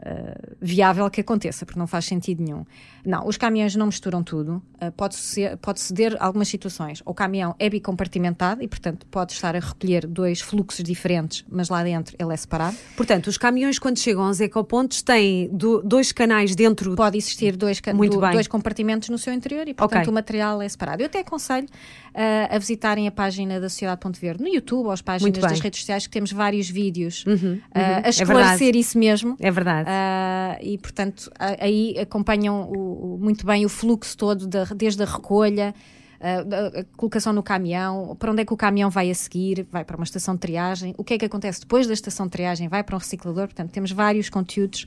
eh, 0.00 0.54
viável 0.60 1.08
que 1.10 1.20
aconteça, 1.20 1.66
porque 1.66 1.78
não 1.78 1.86
faz 1.86 2.04
sentido 2.04 2.42
nenhum. 2.42 2.64
Não, 3.04 3.26
os 3.26 3.36
caminhões 3.36 3.74
não 3.74 3.86
misturam 3.86 4.22
tudo. 4.22 4.62
Uh, 4.80 4.92
pode, 4.92 5.16
ser, 5.16 5.56
pode 5.56 5.80
ceder 5.80 6.16
algumas 6.20 6.46
situações. 6.48 7.02
O 7.04 7.12
caminhão 7.14 7.54
é 7.58 7.68
bicompartimentado 7.68 8.62
e, 8.62 8.68
portanto, 8.68 9.06
pode 9.06 9.32
estar 9.32 9.56
a 9.56 9.58
recolher 9.58 10.06
dois 10.06 10.40
fluxos 10.40 10.84
diferentes, 10.84 11.44
mas 11.48 11.68
lá 11.68 11.82
dentro 11.82 12.14
ele 12.18 12.32
é 12.32 12.36
separado. 12.36 12.76
Portanto, 12.96 13.26
os 13.28 13.36
caminhões, 13.38 13.78
quando 13.78 13.98
chegam 13.98 14.22
aos 14.24 14.40
ecopontos, 14.40 15.02
têm 15.02 15.48
do- 15.48 15.82
dois 15.82 16.12
canais 16.12 16.54
dentro. 16.54 16.94
Pode 16.94 17.16
existir 17.18 17.56
dois, 17.56 17.80
do- 17.80 18.20
bem. 18.20 18.32
dois 18.32 18.46
compartimentos 18.46 19.08
no 19.08 19.18
seu 19.18 19.32
interior 19.32 19.66
e, 19.68 19.74
portanto, 19.74 20.00
Ok. 20.02 20.10
o 20.10 20.14
material 20.14 20.60
é 20.62 20.68
separado. 20.68 21.02
Eu 21.02 21.06
até 21.06 21.20
aconselho 21.20 21.66
uh, 22.14 22.54
a 22.54 22.58
visitarem 22.58 23.06
a 23.06 23.10
página 23.10 23.60
da 23.60 23.68
Sociedade 23.68 24.00
Ponte 24.00 24.20
Verde 24.20 24.42
no 24.42 24.48
YouTube 24.48 24.86
ou 24.86 24.90
as 24.90 25.00
páginas 25.02 25.38
das 25.38 25.60
redes 25.60 25.80
sociais, 25.80 26.06
que 26.06 26.12
temos 26.12 26.32
vários 26.32 26.68
vídeos 26.68 27.24
uh, 27.26 27.30
uhum. 27.30 27.60
a 27.74 27.80
É 28.06 28.08
esclarecer 28.10 28.58
verdade. 28.58 28.78
isso 28.78 28.98
mesmo. 28.98 29.36
É 29.40 29.50
verdade. 29.50 29.88
Ah, 29.90 30.58
e 30.62 30.78
portanto 30.78 31.30
aí 31.38 31.96
acompanham 32.00 32.70
o- 32.70 33.14
o- 33.14 33.18
muito 33.18 33.46
bem 33.46 33.64
o 33.64 33.68
fluxo 33.68 34.16
todo 34.16 34.46
da- 34.46 34.64
desde 34.64 35.02
a 35.02 35.06
recolha 35.06 35.74
a 36.20 36.84
colocação 36.96 37.32
no 37.32 37.44
caminhão, 37.44 38.16
para 38.18 38.32
onde 38.32 38.42
é 38.42 38.44
que 38.44 38.52
o 38.52 38.56
caminhão 38.56 38.90
vai 38.90 39.08
a 39.08 39.14
seguir, 39.14 39.64
vai 39.70 39.84
para 39.84 39.96
uma 39.96 40.02
estação 40.02 40.34
de 40.34 40.40
triagem, 40.40 40.92
o 40.98 41.04
que 41.04 41.14
é 41.14 41.18
que 41.18 41.24
acontece 41.24 41.60
depois 41.60 41.86
da 41.86 41.92
estação 41.92 42.26
de 42.26 42.32
triagem, 42.32 42.66
vai 42.66 42.82
para 42.82 42.96
um 42.96 42.98
reciclador, 42.98 43.46
portanto 43.46 43.70
temos 43.70 43.92
vários 43.92 44.28
conteúdos 44.28 44.84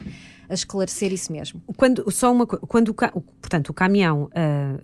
a 0.49 0.53
esclarecer 0.53 1.11
isso 1.13 1.31
mesmo. 1.31 1.61
Quando, 1.77 2.09
só 2.11 2.31
uma, 2.31 2.45
quando 2.45 2.89
o, 2.89 2.93
portanto, 2.93 3.69
o 3.69 3.73
caminhão 3.73 4.29
ah, 4.35 4.75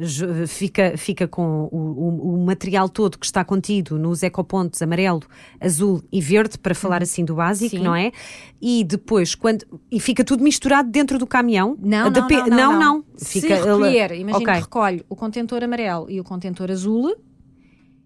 j- 0.00 0.46
fica, 0.46 0.96
fica 0.96 1.26
com 1.26 1.68
o, 1.72 1.76
o- 1.76 2.34
o 2.34 2.44
material 2.46 2.88
todo 2.88 3.18
que 3.18 3.26
está 3.26 3.44
contido 3.44 3.98
nos 3.98 4.22
ecopontos 4.22 4.80
amarelo, 4.82 5.22
azul 5.60 6.02
e 6.12 6.20
verde, 6.20 6.58
para 6.58 6.74
falar 6.74 7.02
assim 7.02 7.24
do 7.24 7.34
básico, 7.34 7.76
Sim. 7.76 7.82
não 7.82 7.94
é? 7.94 8.12
E 8.60 8.84
depois, 8.84 9.34
quando. 9.34 9.64
E 9.90 9.98
fica 10.00 10.22
tudo 10.24 10.42
misturado 10.44 10.90
dentro 10.90 11.18
do 11.18 11.26
caminhão? 11.26 11.76
Não, 11.80 12.04
não, 12.04 12.10
depe- 12.10 12.48
não, 12.48 12.72
não, 12.72 12.78
não. 12.78 13.04
Fica, 13.16 13.56
Se 13.58 13.64
recolher, 13.64 14.10
ele- 14.12 14.20
imagina 14.22 14.38
Ok. 14.44 14.54
que 14.54 14.60
recolhe 14.60 15.04
o 15.08 15.16
contentor 15.16 15.62
amarelo 15.64 16.10
e 16.10 16.20
o 16.20 16.24
contentor 16.24 16.70
azul, 16.70 17.14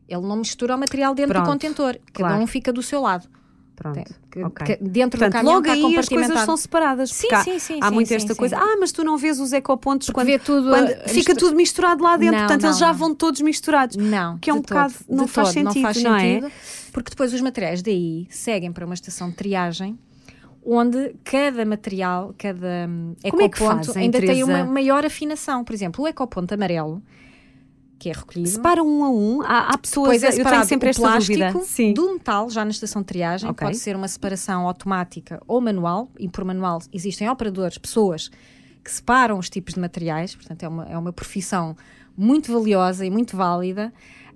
ele 0.08 0.22
não 0.22 0.36
mistura 0.36 0.74
o 0.74 0.78
material 0.78 1.14
dentro 1.14 1.32
Pronto, 1.32 1.44
do 1.46 1.50
contentor, 1.52 1.98
cada 2.12 2.28
claro. 2.30 2.42
um 2.42 2.46
fica 2.46 2.72
do 2.72 2.82
seu 2.82 3.00
lado. 3.00 3.28
Pronto. 3.82 3.94
Tem- 3.94 4.04
que- 4.30 4.42
ok. 4.44 4.66
que 4.76 4.84
dentro 4.84 5.18
do 5.18 5.22
Portanto, 5.22 5.32
caminhão 5.32 5.54
logo 5.56 5.70
aí 5.70 5.96
as 5.96 6.08
coisas 6.08 6.40
são 6.40 6.56
separadas. 6.56 7.10
Sim, 7.10 7.28
porque 7.28 7.34
há, 7.34 7.44
sim, 7.44 7.58
sim, 7.58 7.78
há 7.80 7.88
sim, 7.88 7.94
muito 7.94 8.08
sim, 8.08 8.14
esta 8.14 8.32
sim. 8.34 8.38
coisa. 8.38 8.56
Ah, 8.58 8.76
mas 8.80 8.92
tu 8.92 9.02
não 9.04 9.16
vês 9.18 9.38
os 9.40 9.52
ecopontos 9.52 10.08
quando, 10.10 10.26
vê 10.26 10.38
tudo 10.38 10.68
quando 10.70 11.08
fica 11.08 11.34
tudo 11.34 11.56
misturado 11.56 12.02
lá 12.02 12.16
dentro. 12.16 12.32
Não, 12.36 12.46
Portanto, 12.46 12.64
eles 12.64 12.74
não, 12.76 12.80
já 12.80 12.92
não. 12.92 12.94
vão 12.94 13.14
todos 13.14 13.40
misturados. 13.40 13.96
Não, 13.96 14.38
Que 14.38 14.50
é 14.50 14.54
um 14.54 14.60
bocado. 14.60 14.94
todo, 15.06 15.16
não, 15.16 15.26
faz 15.26 15.48
todo, 15.48 15.54
sentido, 15.54 15.74
não 15.74 15.82
faz 15.82 16.02
não 16.02 16.16
é? 16.16 16.20
sentido, 16.20 16.52
porque 16.92 17.10
depois 17.10 17.32
os 17.34 17.40
materiais 17.40 17.82
daí 17.82 18.26
seguem 18.30 18.72
para 18.72 18.84
uma 18.84 18.94
estação 18.94 19.28
de 19.30 19.36
triagem 19.36 19.98
onde 20.64 21.14
cada 21.24 21.64
material, 21.64 22.32
cada 22.38 22.88
Como 23.28 23.42
é 23.42 23.46
ecoponto 23.46 23.86
fazem, 23.86 24.02
ainda 24.04 24.18
tem 24.20 24.28
Teresa? 24.28 24.44
uma 24.44 24.64
maior 24.64 25.04
afinação. 25.04 25.64
Por 25.64 25.74
exemplo, 25.74 26.04
o 26.04 26.08
ecoponto 26.08 26.54
amarelo, 26.54 27.02
que 28.02 28.10
é 28.10 28.12
recolhido, 28.12 28.48
Separam 28.48 28.84
um 28.84 29.04
a 29.04 29.10
um. 29.10 29.42
Há, 29.42 29.68
há 29.68 29.78
pessoas. 29.78 30.24
É 30.24 30.30
eu 30.30 30.44
tenho 30.44 30.64
sempre 30.64 30.90
esta 30.90 31.00
plástico 31.00 31.38
dúvida. 31.38 31.64
Sim. 31.64 31.94
do 31.94 32.14
metal 32.14 32.50
já 32.50 32.64
na 32.64 32.72
estação 32.72 33.00
de 33.00 33.06
triagem. 33.06 33.48
Ok. 33.48 33.64
Pode 33.64 33.78
ser 33.78 33.94
uma 33.94 34.08
separação 34.08 34.66
automática 34.66 35.40
ou 35.46 35.60
manual. 35.60 36.10
E 36.18 36.28
por 36.28 36.44
manual 36.44 36.82
existem 36.92 37.30
operadores, 37.30 37.78
pessoas 37.78 38.28
que 38.82 38.90
separam 38.90 39.38
os 39.38 39.48
tipos 39.48 39.74
de 39.74 39.80
materiais. 39.80 40.34
Portanto, 40.34 40.64
é 40.64 40.68
uma, 40.68 40.84
é 40.88 40.98
uma 40.98 41.12
profissão 41.12 41.76
muito 42.16 42.52
valiosa 42.52 43.06
e 43.06 43.10
muito 43.10 43.36
válida. 43.36 43.92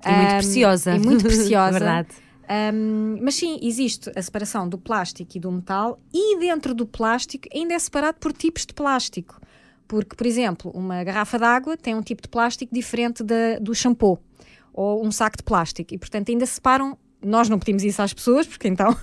E 0.07 0.13
muito 0.13 0.31
preciosa. 0.31 0.95
E 0.95 0.99
muito 1.01 1.25
preciosa. 1.27 1.73
Verdade. 1.73 2.09
Ahm, 2.49 3.19
mas 3.21 3.35
sim, 3.35 3.59
existe 3.61 4.13
a 4.15 4.23
separação 4.23 4.69
do 4.69 4.79
plástico 4.79 5.37
e 5.37 5.41
do 5.41 5.51
metal, 5.51 5.99
e 6.15 6.39
dentro 6.39 6.73
do 6.73 6.87
plástico 6.87 7.49
ainda 7.53 7.75
é 7.75 7.79
separado 7.81 8.19
por 8.21 8.33
tipos 8.33 8.65
de 8.65 8.73
plástico. 8.73 9.41
Porque, 9.89 10.17
por 10.17 10.27
exemplo, 10.27 10.71
uma 10.75 11.03
garrafa 11.05 11.39
de 11.39 11.45
água 11.45 11.77
tem 11.77 11.95
um 11.95 12.03
tipo 12.03 12.23
de 12.23 12.29
plástico 12.29 12.75
diferente 12.75 13.23
da, 13.23 13.59
do 13.61 13.75
shampoo 13.75 14.19
ou 14.73 15.05
um 15.05 15.11
saco 15.11 15.39
de 15.39 15.43
plástico, 15.43 15.95
e 15.95 15.99
portanto 15.99 16.31
ainda 16.31 16.45
separam. 16.45 16.99
Nós 17.25 17.49
não 17.49 17.59
pedimos 17.59 17.83
isso 17.83 18.03
às 18.03 18.13
pessoas, 18.13 18.47
porque 18.47 18.69
então 18.69 18.95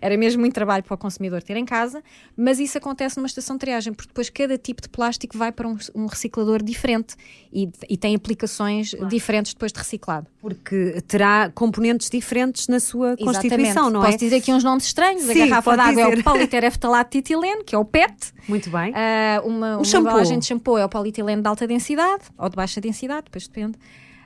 era 0.00 0.16
mesmo 0.16 0.40
muito 0.40 0.54
trabalho 0.54 0.82
para 0.82 0.94
o 0.94 0.98
consumidor 0.98 1.42
ter 1.42 1.56
em 1.56 1.64
casa, 1.64 2.02
mas 2.36 2.58
isso 2.58 2.78
acontece 2.78 3.16
numa 3.16 3.26
estação 3.26 3.56
de 3.56 3.60
triagem, 3.60 3.92
porque 3.92 4.08
depois 4.08 4.30
cada 4.30 4.58
tipo 4.58 4.82
de 4.82 4.88
plástico 4.88 5.36
vai 5.36 5.52
para 5.52 5.68
um, 5.68 5.76
um 5.94 6.06
reciclador 6.06 6.62
diferente 6.62 7.14
e, 7.52 7.68
e 7.88 7.96
tem 7.96 8.14
aplicações 8.14 8.94
diferentes 9.08 9.54
depois 9.54 9.72
de 9.72 9.78
reciclado. 9.78 10.26
Porque 10.40 11.02
terá 11.06 11.50
componentes 11.54 12.08
diferentes 12.10 12.68
na 12.68 12.80
sua 12.80 13.16
constituição, 13.16 13.60
Exatamente. 13.60 13.92
não 13.92 14.00
Posso 14.00 14.14
é? 14.14 14.18
dizer 14.18 14.36
aqui 14.36 14.52
uns 14.52 14.64
nomes 14.64 14.84
estranhos. 14.84 15.22
Sim, 15.22 15.42
a 15.42 15.46
garrafa 15.46 15.76
d'água 15.76 16.00
é 16.02 16.08
o 16.08 16.22
politereftalato 16.22 17.12
de 17.12 17.18
etileno, 17.18 17.64
que 17.64 17.74
é 17.74 17.78
o 17.78 17.84
PET. 17.84 18.32
Muito 18.48 18.70
bem. 18.70 18.92
Ah, 18.94 19.40
uma 19.44 19.76
uma 19.76 19.84
shampoo. 19.84 20.22
de 20.22 20.44
shampoo 20.46 20.78
é 20.78 20.84
o 20.84 20.88
polietileno 20.88 21.42
de 21.42 21.48
alta 21.48 21.66
densidade 21.66 22.24
ou 22.36 22.48
de 22.48 22.56
baixa 22.56 22.80
densidade, 22.80 23.24
depois 23.24 23.46
depende. 23.46 23.78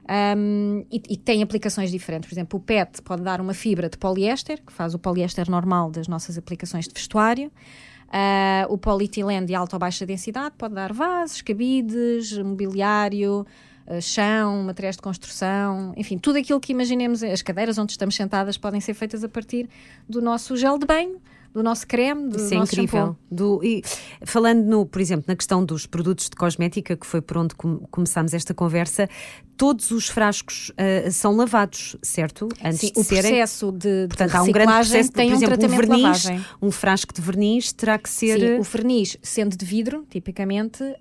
Um, 0.08 0.84
e, 0.90 1.02
e 1.10 1.16
tem 1.16 1.42
aplicações 1.42 1.90
diferentes. 1.90 2.28
Por 2.28 2.34
exemplo, 2.34 2.58
o 2.58 2.62
PET 2.62 3.02
pode 3.02 3.22
dar 3.22 3.40
uma 3.40 3.54
fibra 3.54 3.88
de 3.88 3.98
poliéster, 3.98 4.62
que 4.64 4.72
faz 4.72 4.94
o 4.94 4.98
poliéster 4.98 5.50
normal 5.50 5.90
das 5.90 6.06
nossas 6.06 6.38
aplicações 6.38 6.86
de 6.86 6.94
vestuário. 6.94 7.50
Ah, 8.08 8.66
o 8.68 8.78
polietileno 8.78 9.46
de 9.46 9.54
alta 9.54 9.74
ou 9.74 9.80
baixa 9.80 10.06
densidade 10.06 10.54
pode 10.56 10.74
dar 10.74 10.92
vasos, 10.92 11.42
cabides, 11.42 12.38
mobiliário, 12.38 13.44
ah, 13.86 14.00
chão, 14.00 14.62
materiais 14.62 14.96
de 14.96 15.02
construção, 15.02 15.92
enfim, 15.96 16.18
tudo 16.18 16.38
aquilo 16.38 16.60
que 16.60 16.72
imaginemos. 16.72 17.22
As 17.24 17.42
cadeiras 17.42 17.76
onde 17.76 17.92
estamos 17.92 18.14
sentadas 18.14 18.56
podem 18.56 18.80
ser 18.80 18.94
feitas 18.94 19.24
a 19.24 19.28
partir 19.28 19.68
do 20.08 20.22
nosso 20.22 20.56
gel 20.56 20.78
de 20.78 20.86
banho, 20.86 21.20
do 21.56 21.62
nosso 21.62 21.86
creme, 21.86 22.28
do 22.28 22.36
Isso 22.36 22.52
é 22.52 22.58
nosso 22.58 22.74
incrível. 22.74 23.00
shampoo. 23.06 23.16
Do, 23.30 23.64
e 23.64 23.82
falando, 24.26 24.62
no, 24.66 24.84
por 24.84 25.00
exemplo, 25.00 25.24
na 25.26 25.34
questão 25.34 25.64
dos 25.64 25.86
produtos 25.86 26.28
de 26.28 26.36
cosmética, 26.36 26.94
que 26.94 27.06
foi 27.06 27.22
por 27.22 27.38
onde 27.38 27.54
com, 27.54 27.78
começámos 27.90 28.34
esta 28.34 28.52
conversa, 28.52 29.08
todos 29.56 29.90
os 29.90 30.06
frascos 30.06 30.70
uh, 30.70 31.10
são 31.10 31.34
lavados, 31.34 31.96
certo? 32.02 32.46
Antes 32.62 32.80
Sim, 32.80 32.92
de 32.92 33.00
o 33.00 33.04
serem. 33.04 33.22
processo 33.22 33.72
de, 33.72 34.06
Portanto, 34.06 34.30
de 34.32 34.36
há 34.36 34.42
um 34.42 34.52
grande 34.52 34.72
processo, 34.72 35.12
tem 35.12 35.30
por 35.30 35.32
um 35.32 35.36
exemplo, 35.38 35.64
um 35.64 35.76
verniz, 35.76 36.02
lavagem. 36.02 36.44
um 36.60 36.70
frasco 36.70 37.14
de 37.14 37.22
verniz 37.22 37.72
terá 37.72 37.98
que 37.98 38.10
ser. 38.10 38.38
Sim, 38.38 38.58
o 38.58 38.62
verniz, 38.62 39.16
sendo 39.22 39.56
de 39.56 39.64
vidro, 39.64 40.04
tipicamente, 40.10 40.82
uh, 40.82 40.94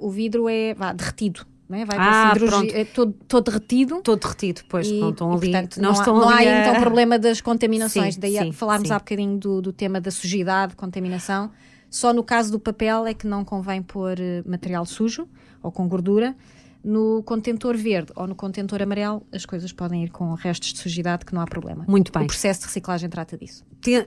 o 0.00 0.10
vidro 0.10 0.48
é 0.48 0.74
vá, 0.74 0.92
derretido. 0.92 1.46
Não 1.68 1.78
é? 1.78 1.84
Vai 1.84 1.96
ah, 1.98 2.32
é 2.72 2.84
todo, 2.84 3.12
todo 3.26 3.44
derretido. 3.46 4.00
Todo 4.02 4.20
derretido, 4.20 4.62
pois, 4.68 4.86
e, 4.86 5.00
não 5.00 5.10
estão 5.10 5.32
ali. 5.32 5.48
E, 5.48 5.50
portanto, 5.50 5.80
não, 5.80 5.90
há, 5.90 6.06
não 6.06 6.28
há 6.28 6.36
a... 6.36 6.44
então 6.44 6.80
problema 6.80 7.18
das 7.18 7.40
contaminações. 7.40 8.14
Sim, 8.14 8.20
Daí 8.20 8.38
sim, 8.38 8.52
falarmos 8.52 8.88
sim. 8.88 8.94
há 8.94 8.98
bocadinho 8.98 9.36
do, 9.36 9.60
do 9.60 9.72
tema 9.72 10.00
da 10.00 10.10
sujidade, 10.10 10.76
contaminação. 10.76 11.50
Só 11.90 12.12
no 12.12 12.22
caso 12.22 12.52
do 12.52 12.60
papel 12.60 13.06
é 13.06 13.14
que 13.14 13.26
não 13.26 13.44
convém 13.44 13.82
pôr 13.82 14.18
eh, 14.20 14.42
material 14.46 14.84
sujo 14.84 15.28
ou 15.62 15.72
com 15.72 15.88
gordura. 15.88 16.36
No 16.84 17.20
contentor 17.24 17.76
verde 17.76 18.12
ou 18.14 18.28
no 18.28 18.34
contentor 18.36 18.80
amarelo, 18.80 19.26
as 19.32 19.44
coisas 19.44 19.72
podem 19.72 20.04
ir 20.04 20.10
com 20.10 20.32
restos 20.34 20.72
de 20.72 20.78
sujidade, 20.78 21.24
que 21.24 21.34
não 21.34 21.40
há 21.40 21.44
problema. 21.44 21.84
Muito 21.88 22.12
bem. 22.12 22.22
O 22.22 22.26
processo 22.28 22.60
de 22.60 22.66
reciclagem 22.66 23.08
trata 23.08 23.36
disso. 23.36 23.64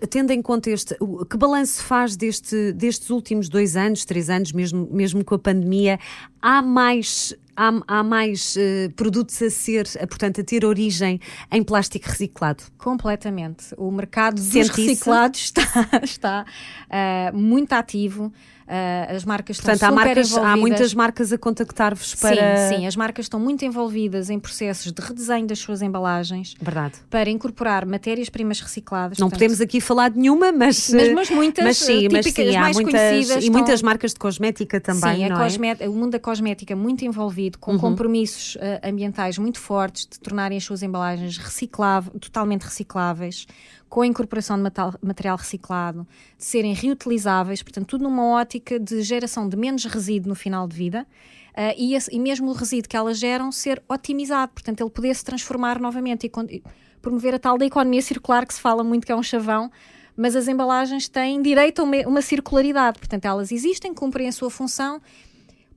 Tendo 0.10 0.32
em 0.32 0.42
conta 0.42 0.70
este, 0.70 0.96
que 1.30 1.38
balanço 1.38 1.84
faz 1.84 2.16
deste, 2.16 2.72
destes 2.72 3.10
últimos 3.10 3.50
dois 3.50 3.75
anos, 3.75 4.06
três 4.06 4.30
anos, 4.30 4.54
mesmo, 4.54 4.88
mesmo 4.92 5.25
com 5.25 5.36
a 5.36 5.39
pandemia? 5.39 6.00
Há 6.42 6.62
mais 6.62 7.36
há, 7.60 8.00
há 8.00 8.04
mais 8.04 8.56
uh, 8.56 8.89
produtos 8.96 9.42
a 9.42 9.50
ser, 9.50 9.86
uh, 9.86 10.08
portanto, 10.08 10.39
a 10.39 10.44
ter 10.44 10.63
origem 10.63 11.20
em 11.51 11.62
plástico 11.62 12.08
reciclado? 12.08 12.63
Completamente. 12.78 13.75
O 13.78 13.92
mercado 13.92 14.36
dos 14.36 14.70
reciclados 14.70 15.42
está, 15.51 15.63
está 16.01 16.46
uh, 16.88 17.38
muito 17.38 17.74
ativo. 17.74 18.32
Uh, 18.70 19.16
as 19.16 19.26
marcas 19.26 19.58
Portanto, 19.58 19.74
estão 19.74 19.88
há, 19.88 19.92
super 19.92 20.06
marcas, 20.06 20.28
envolvidas. 20.30 20.54
há 20.54 20.58
muitas 20.58 20.94
marcas 20.94 21.34
a 21.34 21.38
contactar-vos 21.40 22.14
para. 22.14 22.70
Sim, 22.70 22.76
sim, 22.78 22.86
as 22.88 22.96
marcas 22.96 23.26
estão 23.26 23.40
muito 23.40 23.66
envolvidas 23.66 24.30
em 24.30 24.40
processos 24.40 24.92
de 24.92 25.02
redesenho 25.02 25.48
das 25.48 25.58
suas 25.58 25.82
embalagens. 25.82 26.54
Verdade. 26.62 26.94
Para 27.10 27.32
incorporar 27.32 27.84
matérias-primas 27.88 28.62
recicladas. 28.62 29.18
Não 29.18 29.28
portanto, 29.28 29.40
podemos 29.40 29.60
aqui 29.60 29.82
falar 29.82 30.10
de 30.10 30.20
nenhuma, 30.20 30.52
mas. 30.52 30.92
Mas, 30.92 31.12
mas 31.14 31.30
muitas, 31.32 31.66
mas 31.66 31.78
sim, 31.78 32.08
típicas, 32.08 32.26
mas 32.26 32.34
sim, 32.54 32.60
mais 32.60 32.76
muitas, 32.76 32.94
conhecidas. 32.94 33.36
E 33.38 33.40
estão... 33.40 33.54
muitas 33.60 33.82
marcas 33.82 34.14
de 34.14 34.20
cosmética 34.20 34.80
também. 34.80 35.16
Sim, 35.16 35.30
não 35.30 35.38
a 35.38 35.48
é? 35.84 35.90
o 35.90 35.94
mundo 35.94 36.12
da 36.12 36.20
cosmética 36.20 36.76
muito 36.76 37.04
envolvido, 37.04 37.58
com 37.58 37.72
Uhum. 37.72 37.80
compromissos 37.80 38.56
uh, 38.56 38.88
ambientais 38.88 39.38
muito 39.38 39.60
fortes 39.60 40.06
de 40.06 40.20
tornarem 40.20 40.58
as 40.58 40.64
suas 40.64 40.84
embalagens 40.84 41.38
recicláveis, 41.38 42.14
totalmente 42.20 42.64
recicláveis, 42.64 43.48
com 43.89 44.01
a 44.01 44.08
incorporação 44.08 44.55
de 44.55 44.63
material, 45.01 45.36
reciclado, 45.36 46.08
de 46.38 46.46
serem 46.46 46.74
reutilizáveis, 46.74 47.63
portanto, 47.63 47.88
tudo 47.88 48.03
numa 48.03 48.24
ótica 48.39 48.79
de 48.79 49.01
geração 49.01 49.50
de 49.50 49.58
menos 49.58 49.84
resíduo 49.86 50.29
no 50.29 50.36
final 50.36 50.67
de 50.67 50.75
vida. 50.75 51.08
Uh, 51.50 51.74
e, 51.75 51.96
esse, 51.96 52.13
e, 52.15 52.19
mesmo 52.19 52.51
o 52.51 52.53
resíduo 52.53 52.88
que 52.88 52.96
elas 52.96 53.17
geram 53.17 53.51
ser 53.51 53.81
otimizado, 53.89 54.51
portanto, 54.53 54.81
ele 54.81 54.89
poder 54.89 55.15
se 55.15 55.25
transformar 55.25 55.79
novamente 55.79 56.27
e, 56.27 56.55
e 56.55 56.63
promover 57.01 57.34
a 57.34 57.39
tal 57.39 57.58
da 57.58 57.65
economia 57.65 58.01
circular 58.01 58.46
que 58.46 58.53
se 58.53 58.62
fala 58.62 58.84
muito 58.84 59.05
que 59.05 59.12
é 59.12 59.15
um 59.15 59.24
chavão, 59.24 59.72
mas 60.15 60.36
as 60.36 60.48
embalagens 60.48 61.10
têm 61.10 61.41
direito 61.41 61.81
a 61.81 61.84
uma, 61.84 61.98
uma 62.05 62.22
circularidade, 62.22 63.00
portanto, 63.00 63.25
elas 63.25 63.51
existem, 63.51 63.93
cumprem 63.93 64.27
a 64.27 64.31
sua 64.31 64.50
função 64.50 65.01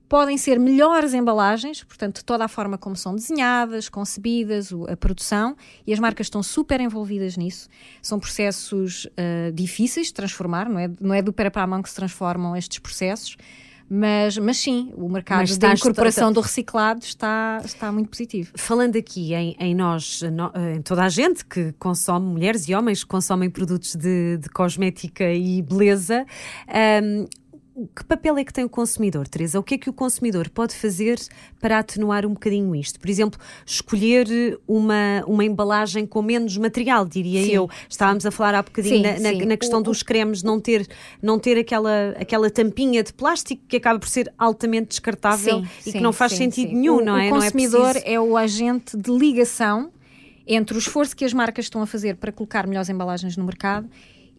podem 0.07 0.37
ser 0.37 0.59
melhores 0.59 1.13
embalagens, 1.13 1.83
portanto, 1.83 2.23
toda 2.23 2.45
a 2.45 2.47
forma 2.47 2.77
como 2.77 2.95
são 2.95 3.15
desenhadas, 3.15 3.89
concebidas, 3.89 4.71
a 4.87 4.95
produção, 4.95 5.55
e 5.87 5.93
as 5.93 5.99
marcas 5.99 6.27
estão 6.27 6.43
super 6.43 6.79
envolvidas 6.79 7.35
nisso. 7.37 7.67
São 8.01 8.19
processos 8.19 9.05
uh, 9.05 9.51
difíceis 9.53 10.07
de 10.07 10.13
transformar, 10.13 10.69
não 10.69 10.79
é, 10.79 10.89
não 10.99 11.13
é 11.13 11.21
do 11.21 11.33
pé 11.33 11.49
para 11.49 11.63
a 11.63 11.67
mão 11.67 11.81
que 11.81 11.89
se 11.89 11.95
transformam 11.95 12.55
estes 12.55 12.79
processos. 12.79 13.37
Mas, 13.89 14.37
mas 14.37 14.57
sim, 14.57 14.91
o 14.95 15.09
mercado 15.09 15.57
da 15.57 15.73
incorporação 15.73 16.29
está, 16.29 16.33
do 16.33 16.41
reciclado 16.41 17.03
está, 17.03 17.61
está 17.63 17.91
muito 17.91 18.09
positivo. 18.09 18.51
Falando 18.55 18.95
aqui 18.95 19.33
em, 19.33 19.55
em 19.59 19.75
nós, 19.75 20.21
em 20.23 20.81
toda 20.81 21.03
a 21.03 21.09
gente 21.09 21.45
que 21.45 21.73
consome, 21.73 22.25
mulheres 22.25 22.67
e 22.67 22.73
homens 22.73 23.03
que 23.03 23.09
consomem 23.09 23.49
produtos 23.49 23.95
de, 23.95 24.37
de 24.37 24.49
cosmética 24.49 25.31
e 25.31 25.61
beleza, 25.61 26.25
um, 27.03 27.25
que 27.95 28.03
papel 28.03 28.37
é 28.37 28.43
que 28.43 28.53
tem 28.53 28.63
o 28.63 28.69
consumidor, 28.69 29.27
Teresa? 29.27 29.59
O 29.59 29.63
que 29.63 29.75
é 29.75 29.77
que 29.77 29.89
o 29.89 29.93
consumidor 29.93 30.47
pode 30.49 30.75
fazer 30.75 31.19
para 31.59 31.79
atenuar 31.79 32.23
um 32.25 32.33
bocadinho 32.33 32.75
isto? 32.75 32.99
Por 32.99 33.09
exemplo, 33.09 33.39
escolher 33.65 34.59
uma, 34.67 35.23
uma 35.25 35.43
embalagem 35.43 36.05
com 36.05 36.21
menos 36.21 36.55
material, 36.55 37.05
diria 37.05 37.43
sim. 37.43 37.51
eu. 37.51 37.69
Estávamos 37.89 38.25
a 38.27 38.31
falar 38.31 38.53
há 38.55 38.61
bocadinho 38.61 38.97
sim, 38.97 39.01
na, 39.01 39.31
na, 39.31 39.45
na, 39.45 39.57
questão 39.57 39.79
o, 39.79 39.83
dos 39.83 40.03
cremes, 40.03 40.43
não 40.43 40.59
ter, 40.59 40.87
não 41.21 41.39
ter 41.39 41.57
aquela, 41.57 42.09
aquela 42.19 42.49
tampinha 42.49 43.01
de 43.01 43.11
plástico 43.11 43.63
que 43.67 43.77
acaba 43.77 43.97
por 43.97 44.07
ser 44.07 44.31
altamente 44.37 44.89
descartável 44.89 45.63
sim, 45.81 45.89
e 45.89 45.93
que 45.93 45.99
não 45.99 46.13
faz 46.13 46.33
sentido 46.33 46.73
nenhum, 46.73 46.97
o, 46.97 47.01
não 47.03 47.17
é? 47.17 47.27
O 47.27 47.31
consumidor 47.31 47.95
é, 47.95 48.13
é 48.13 48.19
o 48.19 48.37
agente 48.37 48.95
de 48.95 49.11
ligação 49.11 49.91
entre 50.45 50.75
o 50.75 50.79
esforço 50.79 51.15
que 51.15 51.25
as 51.25 51.33
marcas 51.33 51.65
estão 51.65 51.81
a 51.81 51.87
fazer 51.87 52.17
para 52.17 52.31
colocar 52.31 52.67
melhores 52.67 52.89
embalagens 52.89 53.35
no 53.35 53.45
mercado 53.45 53.89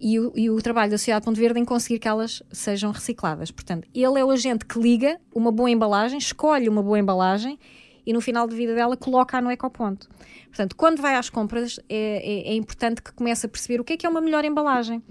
e 0.01 0.19
o, 0.19 0.33
e 0.35 0.51
o, 0.51 0.61
trabalho 0.61 0.91
da 0.91 0.99
Sociedade 0.99 1.25
Ponto 1.25 1.39
Verde 1.39 1.61
em 1.61 1.65
conseguir 1.65 1.99
que 1.99 2.09
elas 2.09 2.43
sejam 2.51 2.91
recicladas. 2.91 3.51
Portanto, 3.51 3.89
ele 3.95 4.19
é 4.19 4.25
o 4.25 4.31
agente 4.31 4.65
que 4.65 4.79
liga 4.79 5.19
uma 5.35 5.51
boa 5.51 5.71
embalagem, 5.71 6.19
escolhe 6.19 6.69
uma 6.69 6.83
boa 6.83 6.99
embalagem 6.99 7.59
e 8.07 8.13
no 8.13 8.21
final 8.21 8.47
de 8.47 8.55
vida 8.55 8.75
dela 8.75 8.97
coloca-a 8.97 9.41
no 9.41 9.51
ecoponto. 9.51 10.09
Portanto, 10.47 10.77
quando 10.77 11.01
vai 11.01 11.17
às 11.17 11.31
compras, 11.31 11.81
é, 11.89 12.49
é, 12.49 12.53
é, 12.53 12.55
importante 12.55 13.03
que 13.03 13.13
comece 13.13 13.47
a 13.47 13.49
perceber 13.49 13.81
o 13.81 13.85
que 13.85 13.95
é 13.95 13.97
que 13.97 14.07
é 14.07 14.09
uma 14.09 14.21
melhor 14.21 14.45
embalagem. 14.45 15.03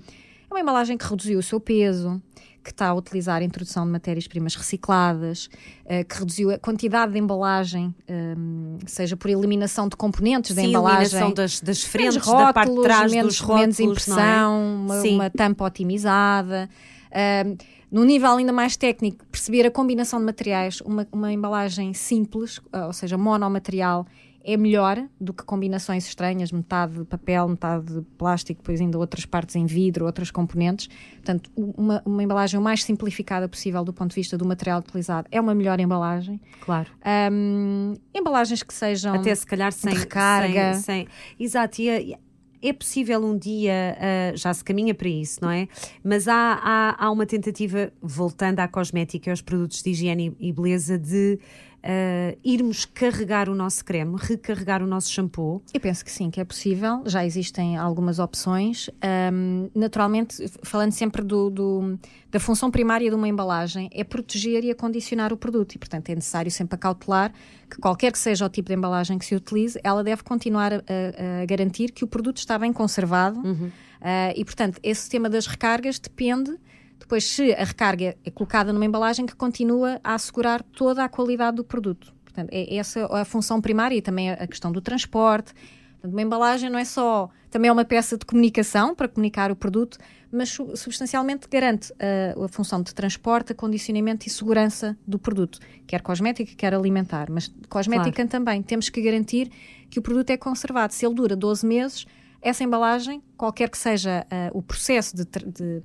É 0.50 0.54
uma 0.54 0.60
embalagem 0.60 0.98
que 0.98 1.06
reduziu 1.06 1.40
o 1.40 1.44
seu 1.44 1.60
peso, 1.60 2.22
que 2.64 2.72
está 2.72 2.88
a 2.88 2.94
utilizar 2.94 3.42
a 3.42 3.44
introdução 3.44 3.86
de 3.86 3.92
matérias-primas 3.92 4.56
recicladas, 4.56 5.50
uh, 5.86 6.06
que 6.08 6.20
reduziu 6.20 6.52
a 6.52 6.58
quantidade 6.58 7.12
de 7.12 7.20
embalagem, 7.20 7.94
um, 8.10 8.78
seja 8.86 9.18
por 9.18 9.30
eliminação 9.30 9.88
de 9.88 9.96
componentes 9.96 10.52
Sim, 10.52 10.56
da 10.56 10.64
embalagem. 10.64 11.02
eliminação 11.02 11.34
das, 11.34 11.60
das 11.60 11.84
frentes, 11.84 12.18
rótulos, 12.18 12.48
da 12.48 12.54
parte 12.54 12.74
de 12.74 12.82
trás 12.82 13.12
menos, 13.12 13.34
dos 13.36 13.40
rótulos, 13.42 13.62
menos 13.62 13.80
impressão, 13.80 14.18
é? 14.20 14.48
uma, 14.48 15.02
uma, 15.02 15.30
tampa 15.30 15.66
otimizada. 15.66 16.70
Uh, 17.12 17.58
no 17.92 18.04
nível 18.04 18.32
ainda 18.32 18.52
mais 18.52 18.76
técnico, 18.76 19.24
perceber 19.28 19.68
a 19.68 19.72
combinação 19.72 20.18
de 20.18 20.26
materiais, 20.26 20.82
uma, 20.82 21.08
uma 21.12 21.32
embalagem 21.32 21.94
simples, 21.94 22.60
ou 22.88 22.92
seja, 22.92 23.20
monomaterial, 23.20 24.08
é 24.44 24.58
melhor 24.58 25.02
do 25.20 25.34
que 25.34 25.44
combinações 25.44 26.06
estranhas, 26.06 26.52
metade 26.52 27.00
de 27.00 27.06
papel, 27.06 27.48
metade 27.48 27.94
de 27.94 28.02
plástico, 28.18 28.62
depois 28.62 28.82
ainda 28.82 28.98
outras 28.98 29.26
partes 29.26 29.56
em 29.56 29.66
vidro, 29.66 30.06
outras 30.06 30.30
componentes. 30.30 30.90
Portanto, 31.14 31.50
uma, 31.56 32.02
uma 32.06 32.22
embalagem 32.22 32.60
o 32.60 32.64
mais 32.64 32.84
simplificada 32.84 33.48
possível 33.48 33.84
do 33.84 33.94
ponto 33.94 34.10
de 34.10 34.16
vista 34.16 34.38
do 34.38 34.46
material 34.46 34.80
utilizado 34.80 35.28
é 35.32 35.40
uma 35.40 35.56
melhor 35.56 35.80
embalagem. 35.80 36.42
Claro. 36.62 36.90
Um, 37.32 37.94
embalagens 38.14 38.62
que 38.64 38.74
sejam 38.74 39.16
até 39.16 39.34
se 39.34 39.46
calhar 39.46 39.72
sem 39.72 39.94
recarga. 39.94 40.74
Sem, 40.74 40.82
sem, 40.82 41.08
exato, 41.40 41.82
e, 41.82 42.18
é 42.64 42.72
possível 42.72 43.22
um 43.24 43.38
dia, 43.38 43.98
uh, 44.00 44.38
já 44.38 44.54
se 44.54 44.64
caminha 44.64 44.96
para 44.96 45.10
isso, 45.10 45.40
não 45.42 45.52
é? 45.52 45.68
Mas 46.02 46.30
há, 46.30 46.60
há, 46.64 47.06
há 47.06 47.12
uma 47.12 47.26
tentativa, 47.26 47.92
voltando 48.02 48.60
à 48.62 48.68
cosmética 48.70 49.30
e 49.30 49.32
aos 49.32 49.42
produtos 49.42 49.84
de 49.84 49.90
higiene 49.90 50.34
e 50.40 50.54
beleza, 50.54 50.98
de 50.98 51.38
uh, 51.84 52.38
irmos 52.44 52.86
carregar 52.86 53.50
o 53.50 53.56
nosso 53.56 53.84
creme, 53.84 54.16
recarregar 54.18 54.82
o 54.82 54.88
nosso 54.88 55.12
shampoo? 55.12 55.62
Eu 55.74 55.80
penso 55.80 56.04
que 56.04 56.12
sim, 56.12 56.30
que 56.30 56.40
é 56.40 56.46
possível. 56.46 57.04
Já 57.06 57.26
existem 57.26 57.78
algumas 57.78 58.20
opções. 58.20 58.90
Um, 59.34 59.70
naturalmente, 59.76 60.44
falando 60.64 60.92
sempre 60.92 61.22
do, 61.22 61.50
do, 61.50 62.00
da 62.32 62.40
função 62.40 62.72
primária 62.72 63.10
de 63.10 63.16
uma 63.16 63.28
embalagem, 63.28 63.90
é 63.92 64.04
proteger 64.04 64.64
e 64.64 64.72
acondicionar 64.72 65.34
o 65.34 65.38
produto. 65.38 65.76
E, 65.76 65.78
portanto, 65.78 66.10
é 66.10 66.16
necessário 66.16 66.50
sempre 66.50 66.76
acautelar 66.76 67.34
que 67.70 67.78
qualquer 67.78 68.12
que 68.12 68.20
seja 68.20 68.46
o 68.46 68.50
tipo 68.50 68.70
de 68.70 68.76
embalagem 68.76 69.18
que 69.18 69.26
se 69.26 69.36
utilize, 69.36 69.80
ela 69.84 70.04
deve 70.04 70.24
continuar 70.24 70.74
a, 70.74 70.78
a, 70.78 71.46
garantir 71.46 71.92
que 71.92 72.04
o 72.04 72.08
produto 72.08 72.38
está 72.38 72.58
bem 72.58 72.72
conservado. 72.72 73.40
Uhum. 73.40 73.68
Uh, 73.68 74.34
e, 74.36 74.44
portanto, 74.46 74.80
esse 74.84 75.10
tema 75.10 75.30
das 75.30 75.48
recargas 75.48 75.98
depende 75.98 76.58
depois 77.04 77.26
se 77.26 77.54
a 77.54 77.64
recarga 77.66 78.16
é 78.24 78.32
colocada 78.32 78.72
numa 78.72 78.86
embalagem 78.86 79.26
que 79.26 79.36
continua 79.36 80.00
a 80.04 80.14
assegurar 80.14 80.64
toda 80.64 81.04
a 81.04 81.10
qualidade 81.10 81.58
do 81.58 81.64
produto. 81.64 82.14
Portanto, 82.24 82.50
é 82.52 82.76
essa 82.76 83.06
a 83.14 83.26
função 83.26 83.60
primária 83.60 83.96
e 83.96 84.02
também 84.02 84.32
a 84.32 84.48
questão 84.48 84.72
do 84.72 84.82
transporte. 84.82 85.54
Portanto, 85.92 86.14
uma 86.14 86.22
embalagem 86.22 86.70
não 86.70 86.80
é 86.80 86.86
só, 86.86 87.30
também 87.52 87.68
é 87.68 87.72
uma 87.72 87.84
peça 87.84 88.18
de 88.18 88.26
comunicação 88.26 88.96
para 88.96 89.10
comunicar 89.10 89.52
o 89.52 89.56
produto, 89.56 89.98
mas 90.32 90.50
substancialmente 90.50 91.48
garante 91.50 91.94
a, 92.00 92.42
a 92.42 92.48
função 92.48 92.82
de 92.82 92.94
transporte, 92.96 93.52
acondicionamento 93.52 94.26
e 94.26 94.30
segurança 94.30 94.98
do 95.06 95.20
produto, 95.20 95.60
quer 95.86 96.02
cosmética, 96.02 96.54
quer 96.56 96.74
alimentar, 96.74 97.30
mas 97.30 97.54
cosmética 97.70 98.16
claro. 98.16 98.30
também. 98.30 98.64
Temos 98.64 98.88
que 98.88 99.02
garantir 99.02 99.52
que 99.90 100.00
o 100.00 100.02
produto 100.02 100.30
é 100.30 100.38
conservado. 100.38 100.94
Se 100.94 101.06
ele 101.06 101.16
dura 101.16 101.36
12 101.36 101.66
meses, 101.66 102.06
essa 102.42 102.64
embalagem, 102.64 103.22
qualquer 103.38 103.70
que 103.70 103.78
seja 103.78 104.26
uh, 104.26 104.58
o 104.58 104.62
processo 104.62 105.16
de, 105.16 105.26
de 105.26 105.84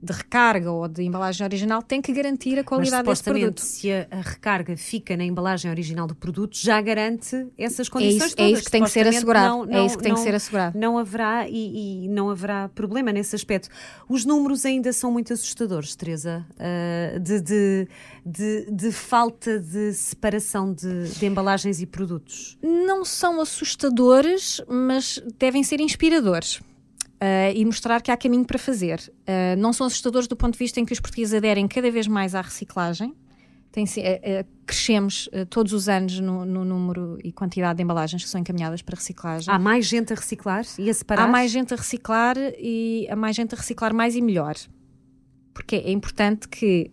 de 0.00 0.12
recarga 0.12 0.70
ou 0.70 0.86
de 0.86 1.02
embalagem 1.02 1.44
original 1.44 1.82
tem 1.82 2.00
que 2.00 2.12
garantir 2.12 2.58
a 2.58 2.62
qualidade 2.64 3.04
Mas, 3.06 3.18
desse 3.20 3.30
produto. 3.38 3.60
se 3.60 3.90
a, 3.92 4.06
a, 4.10 4.20
recarga 4.20 4.76
fica 4.76 5.16
na 5.16 5.24
embalagem 5.24 5.70
original 5.70 6.06
do 6.06 6.14
produto, 6.14 6.56
já 6.56 6.80
garante 6.80 7.46
essas 7.58 7.88
É 7.88 7.90
condições 7.90 8.26
isso, 8.28 8.36
todas. 8.36 8.50
é 8.52 8.54
isso 8.54 8.64
que 8.64 8.70
tem 8.70 8.84
que 8.84 8.90
ser 8.90 9.06
assegurado. 9.08 9.48
não- 9.48 9.66
não- 9.66 9.78
é 9.80 9.86
isso 9.86 9.96
que 9.96 10.02
tem 10.04 10.12
que 10.12 10.18
não- 10.18 10.24
ser 10.24 10.34
assegurado. 10.34 10.78
Não 10.78 10.96
haverá 10.98 11.48
e, 11.48 12.04
e 12.04 12.08
não 12.08 12.30
haverá 12.30 12.68
problema 12.68 13.10
nesse 13.12 13.34
aspecto. 13.34 13.68
Os 14.08 14.24
números 14.24 14.64
ainda 14.64 14.92
são 14.92 15.10
muito 15.10 15.32
assustadores, 15.32 15.96
Teresa, 15.96 16.46
ah, 16.58 17.18
de, 17.18 17.40
de, 17.40 17.88
de, 18.24 18.70
de 18.70 18.92
falta 18.92 19.58
de 19.58 19.92
separação 19.94 20.72
de, 20.72 21.08
de 21.10 21.26
embalagens 21.26 21.80
e 21.80 21.86
produtos. 21.86 22.56
Não 22.62 23.04
são 23.04 23.40
assustadores, 23.40 24.60
mas 24.68 25.20
devem 25.38 25.62
ser 25.64 25.80
inspiradores. 25.80 26.60
Ah, 27.20 27.50
e 27.52 27.64
mostrar 27.64 28.00
que 28.00 28.10
há 28.10 28.16
caminho 28.16 28.44
para 28.44 28.58
fazer. 28.58 29.00
Ah, 29.26 29.56
não 29.56 29.72
são 29.72 29.86
assustadores 29.86 30.28
do 30.28 30.36
ponto 30.36 30.52
de 30.52 30.58
vista 30.58 30.78
em 30.80 30.84
que 30.84 30.92
os 30.92 31.00
portugueses 31.00 31.34
aderem 31.34 31.66
cada 31.66 31.90
vez 31.90 32.06
mais 32.06 32.34
à 32.34 32.40
reciclagem. 32.40 33.14
Tem 33.72 33.84
ah, 33.84 34.44
crescemos 34.64 35.28
todos 35.50 35.72
os 35.72 35.88
anos 35.88 36.18
no, 36.20 36.44
no 36.44 36.64
número 36.64 37.18
e 37.22 37.32
quantidade 37.32 37.76
de 37.76 37.82
embalagens 37.82 38.22
que 38.22 38.28
são 38.28 38.40
encaminhadas 38.40 38.82
para 38.82 38.96
reciclagem. 38.96 39.52
Há 39.52 39.58
mais 39.58 39.86
gente 39.86 40.12
a 40.12 40.16
reciclar 40.16 40.64
e 40.78 40.88
a 40.88 40.94
separar? 40.94 41.24
Há 41.24 41.28
mais 41.28 41.50
gente 41.50 41.74
a 41.74 41.76
reciclar 41.76 42.36
e 42.58 43.06
há 43.10 43.16
mais 43.16 43.36
gente 43.36 43.54
a 43.54 43.58
reciclar 43.58 43.94
mais 43.94 44.14
e 44.14 44.22
melhor. 44.22 44.54
Porque 45.52 45.76
é 45.76 45.90
importante 45.90 46.48
que, 46.48 46.90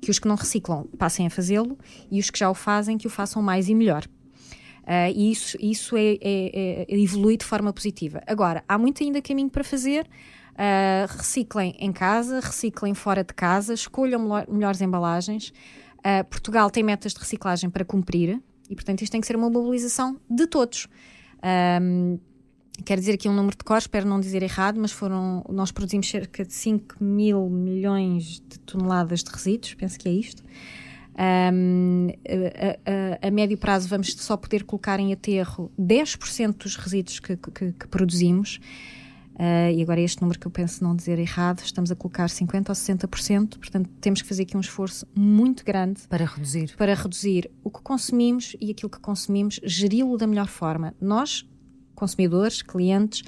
que 0.00 0.10
os 0.10 0.18
que 0.18 0.28
não 0.28 0.36
reciclam 0.36 0.84
passem 0.96 1.26
a 1.26 1.30
fazê-lo 1.30 1.76
e 2.10 2.20
os 2.20 2.30
que 2.30 2.38
já 2.38 2.48
o 2.48 2.54
fazem 2.54 2.96
que 2.96 3.06
o 3.06 3.10
façam 3.10 3.42
mais 3.42 3.68
e 3.68 3.74
melhor. 3.74 4.04
Eh, 4.86 5.12
e 5.12 5.30
isso, 5.32 5.56
isso 5.60 5.96
é, 5.96 6.14
é- 6.20 6.86
é- 6.88 7.00
evolui 7.00 7.36
de 7.36 7.44
forma 7.44 7.72
positiva. 7.72 8.22
Agora, 8.26 8.62
há 8.68 8.78
muito 8.78 9.02
ainda 9.02 9.20
caminho 9.20 9.50
para 9.50 9.64
fazer. 9.64 10.08
Eh, 10.56 11.06
reciclem 11.08 11.74
em 11.78 11.92
casa, 11.92 12.40
reciclem 12.40 12.94
fora 12.94 13.22
de 13.24 13.34
casa, 13.34 13.74
escolham 13.74 14.20
melhor- 14.20 14.46
melhores 14.48 14.80
embalagens. 14.80 15.52
Eh, 16.04 16.22
Portugal 16.22 16.70
tem 16.70 16.82
metas 16.84 17.12
de 17.12 17.18
reciclagem 17.18 17.68
para 17.68 17.84
cumprir 17.84 18.40
e, 18.70 18.74
portanto, 18.74 19.02
isto 19.02 19.10
tem 19.12 19.20
que 19.20 19.26
ser 19.26 19.36
uma 19.36 19.50
mobilização 19.50 20.18
de 20.30 20.46
todos. 20.46 20.86
Ahm, 21.42 22.18
quero 22.84 23.00
dizer 23.00 23.14
aqui 23.14 23.28
um 23.28 23.34
número 23.34 23.56
de 23.56 23.64
cor, 23.64 23.78
espero 23.78 24.06
não 24.08 24.20
dizer 24.20 24.42
errado, 24.42 24.78
mas 24.80 24.92
foram, 24.92 25.44
nós 25.50 25.72
produzimos 25.72 26.08
cerca 26.08 26.44
de 26.44 26.52
5 26.54 27.02
mil 27.02 27.48
milhões 27.50 28.40
de 28.48 28.58
toneladas 28.60 29.22
de 29.24 29.30
resíduos, 29.30 29.74
penso 29.74 29.98
que 29.98 30.08
é 30.08 30.12
isto. 30.12 30.42
Ahm, 31.18 32.08
a, 32.28 33.24
a- 33.24 33.28
a 33.28 33.30
médio 33.30 33.56
prazo 33.56 33.88
vamos 33.88 34.12
só 34.12 34.36
poder 34.36 34.64
colocar 34.64 35.00
em 35.00 35.12
aterro 35.12 35.70
10% 35.80 36.56
dos 36.58 36.76
resíduos 36.76 37.20
que, 37.20 37.36
que- 37.36 37.72
que 37.72 37.88
produzimos. 37.88 38.58
Ah, 39.38 39.70
e 39.70 39.82
agora 39.82 40.00
este 40.00 40.20
número 40.22 40.38
que 40.40 40.46
eu 40.46 40.50
penso 40.50 40.82
não 40.82 40.96
dizer 40.96 41.18
errado, 41.18 41.60
estamos 41.60 41.90
a 41.90 41.94
colocar 41.96 42.26
50% 42.28 42.68
ou 42.70 42.74
60%, 42.74 43.58
portanto 43.58 43.90
temos 44.00 44.22
que 44.22 44.28
fazer 44.28 44.42
aqui 44.44 44.56
um 44.56 44.60
esforço 44.60 45.06
muito 45.14 45.62
grande 45.64 46.02
Para 46.08 46.24
reduzir. 46.24 46.74
para 46.76 46.94
reduzir 46.94 47.50
o 47.62 47.70
que 47.70 47.82
consumimos 47.82 48.56
e 48.60 48.70
aquilo 48.70 48.88
que 48.88 48.98
consumimos, 48.98 49.60
geri-lo 49.62 50.16
da 50.16 50.26
melhor 50.26 50.46
forma. 50.48 50.94
Nós, 51.00 51.46
consumidores, 51.94 52.62
clientes, 52.62 53.22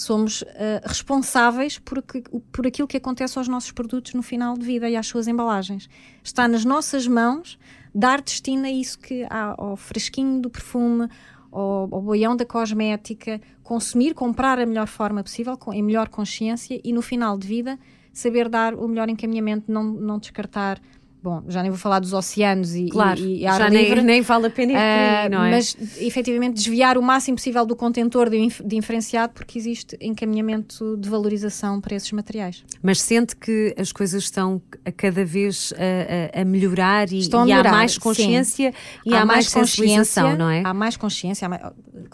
somos 0.00 0.44
eh, 0.46 0.80
responsáveis 0.84 1.78
por, 1.78 2.00
que- 2.02 2.22
por 2.52 2.66
aquilo 2.66 2.86
que 2.86 2.96
acontece 2.96 3.36
aos 3.36 3.48
nossos 3.48 3.72
produtos 3.72 4.14
no 4.14 4.22
final 4.22 4.56
de 4.56 4.64
vida 4.64 4.88
e 4.88 4.94
às 4.96 5.06
suas 5.06 5.26
embalagens. 5.26 5.88
Está 6.22 6.46
nas 6.46 6.64
nossas 6.64 7.06
mãos 7.08 7.58
dar 7.94 8.20
destino 8.22 8.64
a 8.66 8.70
isso 8.70 8.98
que 8.98 9.26
há 9.28 9.54
ao 9.58 9.76
fresquinho 9.76 10.40
do 10.40 10.48
perfume, 10.48 11.08
ao, 11.50 11.88
ao 11.92 12.00
boião 12.02 12.36
da 12.36 12.44
cosmética, 12.46 13.40
consumir, 13.64 14.14
comprar 14.14 14.60
a 14.60 14.66
melhor 14.66 14.86
forma 14.86 15.22
possível, 15.22 15.56
com, 15.56 15.72
em 15.72 15.82
melhor 15.82 16.08
consciência 16.08 16.80
e 16.84 16.92
no 16.92 17.02
final 17.02 17.36
de 17.36 17.48
vida 17.48 17.76
saber 18.12 18.48
dar 18.48 18.74
o 18.74 18.86
melhor 18.86 19.08
encaminhamento, 19.08 19.70
não, 19.70 19.82
não 19.82 20.18
descartar. 20.18 20.80
Bom, 21.20 21.42
já 21.48 21.62
nem 21.62 21.70
vou 21.70 21.78
falar 21.78 21.98
dos 21.98 22.12
oceanos 22.12 22.76
e, 22.76 22.86
Claro, 22.86 23.18
e, 23.20 23.40
e 23.40 23.46
ar 23.46 23.58
já 23.58 23.68
livre. 23.68 23.96
nem, 23.96 24.04
nem 24.04 24.22
vale 24.22 24.46
a 24.46 24.50
pena 24.50 24.72
ir 24.72 24.76
Ah, 24.76 25.28
não 25.28 25.44
é? 25.44 25.50
Mas 25.50 25.76
efetivamente 26.00 26.54
desviar 26.54 26.96
o 26.96 27.02
máximo 27.02 27.36
possível 27.36 27.66
do 27.66 27.74
contentor 27.74 28.30
de, 28.30 28.36
inf- 28.38 28.60
de 28.64 28.76
inferenciado 28.76 29.32
porque 29.32 29.58
existe 29.58 29.96
encaminhamento 30.00 30.96
de 30.96 31.08
valorização 31.08 31.80
para 31.80 31.96
esses 31.96 32.12
materiais. 32.12 32.64
Mas 32.80 33.00
sente 33.00 33.34
que 33.34 33.74
as 33.76 33.90
coisas 33.90 34.22
estão 34.22 34.62
a 34.84 34.92
cada 34.92 35.24
vez 35.24 35.72
a, 35.76 36.38
a- 36.38 36.42
a 36.42 36.44
melhorar 36.44 37.10
e, 37.12 37.18
Estão 37.18 37.40
a 37.42 37.46
e 37.48 37.50
há 37.50 37.54
melhorar, 37.56 37.72
mais 37.72 37.92
sim. 37.94 38.00
consciência 38.00 38.72
e 39.04 39.12
há, 39.12 39.26
mais, 39.26 39.48
sensibilização, 39.48 40.36
não 40.36 40.48
é? 40.48 40.62
Há 40.64 40.72
mais 40.72 40.96
consciência. 40.96 41.46
há 41.46 41.48
mai- 41.48 41.60
A 41.62 41.72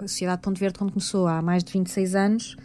Sociedade 0.08 0.40
Ponto 0.40 0.58
Verde, 0.58 0.78
quando 0.78 0.92
começou 0.92 1.26
há 1.26 1.42
mais 1.42 1.62
de 1.62 1.70
26 1.72 2.14
anos, 2.14 2.56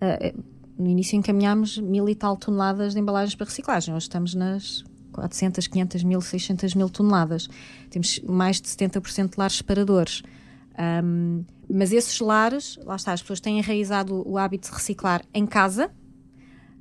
ah, 0.00 0.32
no 0.78 0.88
início 0.88 1.16
encaminhámos 1.16 1.76
mil 1.78 2.08
e 2.08 2.14
tal 2.14 2.36
toneladas 2.36 2.94
de 2.94 3.00
embalagens 3.00 3.34
para 3.34 3.46
reciclagem. 3.46 3.92
Hoje 3.94 4.04
estamos 4.04 4.32
nas 4.34 4.84
400, 5.12 5.66
500 5.66 6.04
mil, 6.04 6.20
600 6.20 6.74
mil 6.74 6.88
toneladas. 6.88 7.48
Temos 7.90 8.20
mais 8.20 8.60
de 8.60 8.68
70% 8.68 9.30
de 9.30 9.38
lares 9.38 9.56
separadores. 9.56 10.22
Ahm, 10.76 11.44
mas 11.68 11.92
esses 11.92 12.18
lares, 12.20 12.78
lá 12.84 12.96
está, 12.96 13.12
as 13.12 13.22
pessoas 13.22 13.40
têm 13.40 13.58
enraizado 13.58 14.26
o 14.28 14.36
hábito 14.38 14.68
de 14.68 14.74
reciclar 14.74 15.22
em 15.32 15.46
casa, 15.46 15.90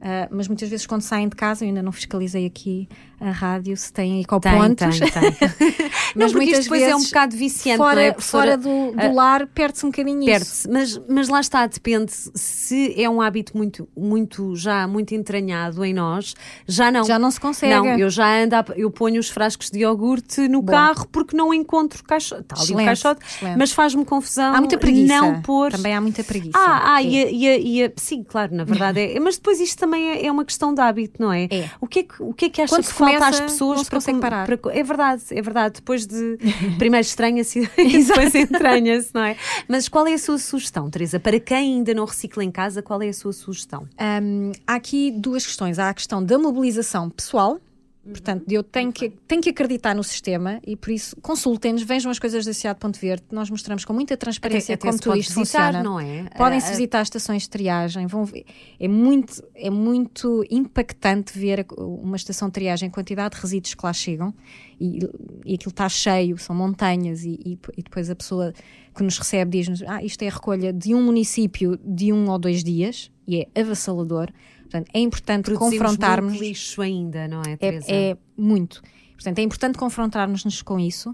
ah, 0.02 0.28
mas 0.32 0.48
muitas 0.48 0.68
vezes 0.70 0.86
quando 0.88 1.02
saem 1.02 1.30
de 1.30 1.36
casa, 1.36 1.64
eu 1.64 1.68
ainda 1.70 1.82
não 1.84 1.92
fiscalizei 1.92 2.46
aqui 2.46 2.88
a 3.20 3.30
rádio 3.30 3.78
se 3.78 3.94
têm 3.94 4.20
ecopontos. 4.22 5.00
Tem, 5.00 5.10
tem, 5.12 5.32
tem. 5.32 5.52
não, 6.16 6.24
Mas 6.24 6.32
porque 6.32 6.38
muitas 6.46 6.60
isto 6.62 6.64
depois 6.64 6.82
é 6.82 6.88
um 6.88 6.98
vezes 6.98 7.08
bocado 7.12 7.36
viciante, 7.38 7.78
fora, 7.78 7.96
não 7.96 8.02
é, 8.02 8.14
fora 8.20 8.58
do, 8.58 8.92
do 8.94 9.14
lar 9.14 9.46
perde-se 9.46 9.86
um 9.86 9.90
bocadinho 9.90 10.18
isso. 10.22 10.26
Perde-se, 10.26 10.68
mas, 10.70 11.02
mas 11.08 11.30
lá 11.30 11.40
está, 11.40 11.68
depende 11.68 12.12
se 12.12 13.00
é 13.00 13.08
um 13.08 13.22
hábito 13.22 13.56
muito, 13.56 13.88
muito 13.96 14.56
já 14.56 14.88
muito 14.88 15.14
entranhado 15.14 15.86
em 15.86 15.94
nós, 15.94 16.34
já 16.68 16.92
não. 16.92 17.04
Já 17.04 17.20
não 17.20 17.30
se 17.30 17.40
consegue. 17.40 17.76
Não, 17.76 17.86
eu 18.00 18.10
já 18.10 18.42
ando, 18.42 18.56
a- 18.56 18.66
eu 18.76 18.90
ponho 18.90 19.20
os 19.20 19.30
frascos 19.30 19.70
de 19.70 19.80
iogurte 19.82 20.48
no 20.48 20.64
Bom. 20.64 20.72
carro 20.72 21.08
porque 21.12 21.38
não 21.38 21.54
encontro 21.54 22.04
caixote. 22.04 22.42
Está 22.42 22.60
ali 22.60 22.74
o 22.74 22.86
caixote, 22.86 23.22
excelente. 23.24 23.58
mas 23.60 23.72
faz-me 23.72 24.04
confusão 24.04 24.56
Há 24.56 24.58
muita 24.58 24.80
preguiça. 24.80 25.14
não 25.14 25.42
pôr. 25.44 25.72
Também 25.72 25.94
há 25.94 26.02
muita 26.02 26.24
preguiça. 26.24 26.58
Ah, 26.58 26.96
ah 26.96 27.04
É. 27.04 27.06
e, 27.06 27.24
a- 27.24 27.30
e 27.60 27.82
a- 27.84 27.86
e 27.88 27.94
sim, 27.98 28.24
claro, 28.24 28.56
na 28.56 28.64
verdade 28.64 29.00
é. 29.00 29.20
Mas 29.20 29.36
depois 29.38 29.60
isto 29.60 29.78
também 29.78 29.91
é, 29.96 30.26
é 30.26 30.32
uma 30.32 30.44
questão 30.46 30.74
de 30.74 30.82
hábito, 30.82 31.22
não 31.22 31.32
é? 31.32 31.46
É. 31.52 31.70
O 31.80 31.88
que 31.88 32.00
é 32.00 32.04
que, 32.04 32.22
o 32.24 32.34
que, 32.34 32.46
é 32.46 32.50
que 32.50 32.62
acha 32.62 32.74
Quando 32.76 32.86
que 32.86 32.94
falta 32.94 33.28
às 33.28 33.40
pessoas 33.40 33.88
para, 33.90 34.02
com- 34.02 34.20
parar. 34.20 34.46
para- 34.46 34.60
É 34.74 34.84
verdade, 34.84 35.24
é 35.32 35.42
verdade. 35.42 35.76
Depois 35.76 36.06
de. 36.06 36.38
Primeiro 36.78 37.06
estranha-se 37.06 37.60
e 37.78 38.04
depois 38.04 38.34
entranha-se, 38.36 39.10
não 39.14 39.24
é? 39.24 39.36
Mas 39.68 39.88
qual 39.88 40.06
é 40.08 40.14
a 40.14 40.18
sua 40.18 40.38
sugestão, 40.38 40.90
Teresa? 40.90 41.20
Para 41.20 41.40
quem 41.40 41.58
ainda 41.76 41.94
não 41.94 42.06
recicla 42.06 42.44
em 42.44 42.52
casa, 42.52 42.82
qual 42.82 43.02
é 43.02 43.10
a 43.10 43.14
sua 43.14 43.34
sugestão? 43.34 43.88
Hum, 44.22 44.52
há 44.68 44.76
aqui 44.76 45.12
duas 45.12 45.46
questões. 45.46 45.80
Há 45.80 45.90
a 45.90 45.94
questão 45.94 46.24
da 46.24 46.38
mobilização 46.38 47.10
pessoal. 47.10 47.60
Portanto, 48.04 48.46
eu 48.50 48.64
tenho 48.64 48.92
que, 48.92 49.10
tenho 49.28 49.42
que 49.44 49.50
acreditar 49.52 49.94
no 49.94 50.04
sistema 50.04 50.60
e 50.66 50.76
por 50.76 50.90
isso 50.90 51.16
consultem-nos, 51.22 51.84
vejam 51.84 52.10
as 52.10 52.18
coisas 52.18 52.44
da 52.44 52.52
Cidade 52.52 52.78
de 52.78 52.82
Ponte 52.82 53.00
Verde. 53.00 53.24
Nós 53.32 53.48
mostramos 53.48 53.86
com 53.86 53.94
muita 53.94 54.18
transparência 54.18 54.74
Até- 54.74 54.88
até 54.88 54.98
como 54.98 55.00
tudo 55.00 55.18
isto 55.20 55.36
visitar, 55.40 55.68
funciona. 55.68 55.84
não 55.84 56.00
é? 56.00 56.24
Podem-se 56.36 56.66
Ah, 56.68 56.72
visitar 56.72 57.00
as 57.02 57.08
estações 57.10 57.44
de 57.44 57.50
triagem. 57.52 58.08
Vão 58.08 58.26
ver- 58.26 58.44
é, 58.80 58.88
muito, 58.88 59.44
é 59.54 59.70
muito 59.70 60.44
impactante 60.50 61.38
ver 61.38 61.60
a- 61.60 61.82
uma 61.84 62.16
estação 62.16 62.48
de 62.48 62.54
triagem, 62.54 62.90
a 62.90 62.92
quantidade 62.92 63.36
de 63.36 63.42
resíduos 63.42 63.76
que 63.76 63.86
lá 63.86 63.94
chegam 63.94 64.34
e, 64.80 64.98
e 65.46 65.54
aquilo 65.54 65.70
está 65.70 65.88
cheio, 65.88 66.40
são 66.40 66.56
montanhas 66.56 67.24
e, 67.24 67.40
e- 67.46 67.60
e 67.78 67.84
depois 67.84 68.10
a 68.10 68.16
pessoa 68.16 68.52
que 68.96 69.04
nos 69.04 69.18
recebe 69.20 69.52
diz-nos 69.60 69.84
ah, 69.84 70.04
isto 70.04 70.24
é 70.24 70.28
a 70.28 70.32
recolha 70.32 70.74
de 70.74 70.96
um 70.96 71.04
município 71.04 71.78
de 71.86 72.12
um 72.12 72.28
ou 72.32 72.40
dois 72.40 72.64
dias 72.64 73.12
e 73.28 73.42
é 73.42 73.62
avassalador. 73.62 74.30
Portanto, 74.72 74.90
é 74.94 75.00
importante 75.00 75.54
confrontarmos 75.54 76.32
muito 76.32 76.44
lixo 76.44 76.82
ainda, 76.82 77.28
não 77.28 77.42
é, 77.42 77.58
Teresa? 77.58 77.86
é, 77.90 78.12
é 78.12 78.18
muito. 78.38 78.82
Portanto, 79.14 79.40
é 79.40 79.42
importante 79.42 79.78
confrontarmos-nos 79.78 80.62
com 80.62 80.80
isso. 80.80 81.14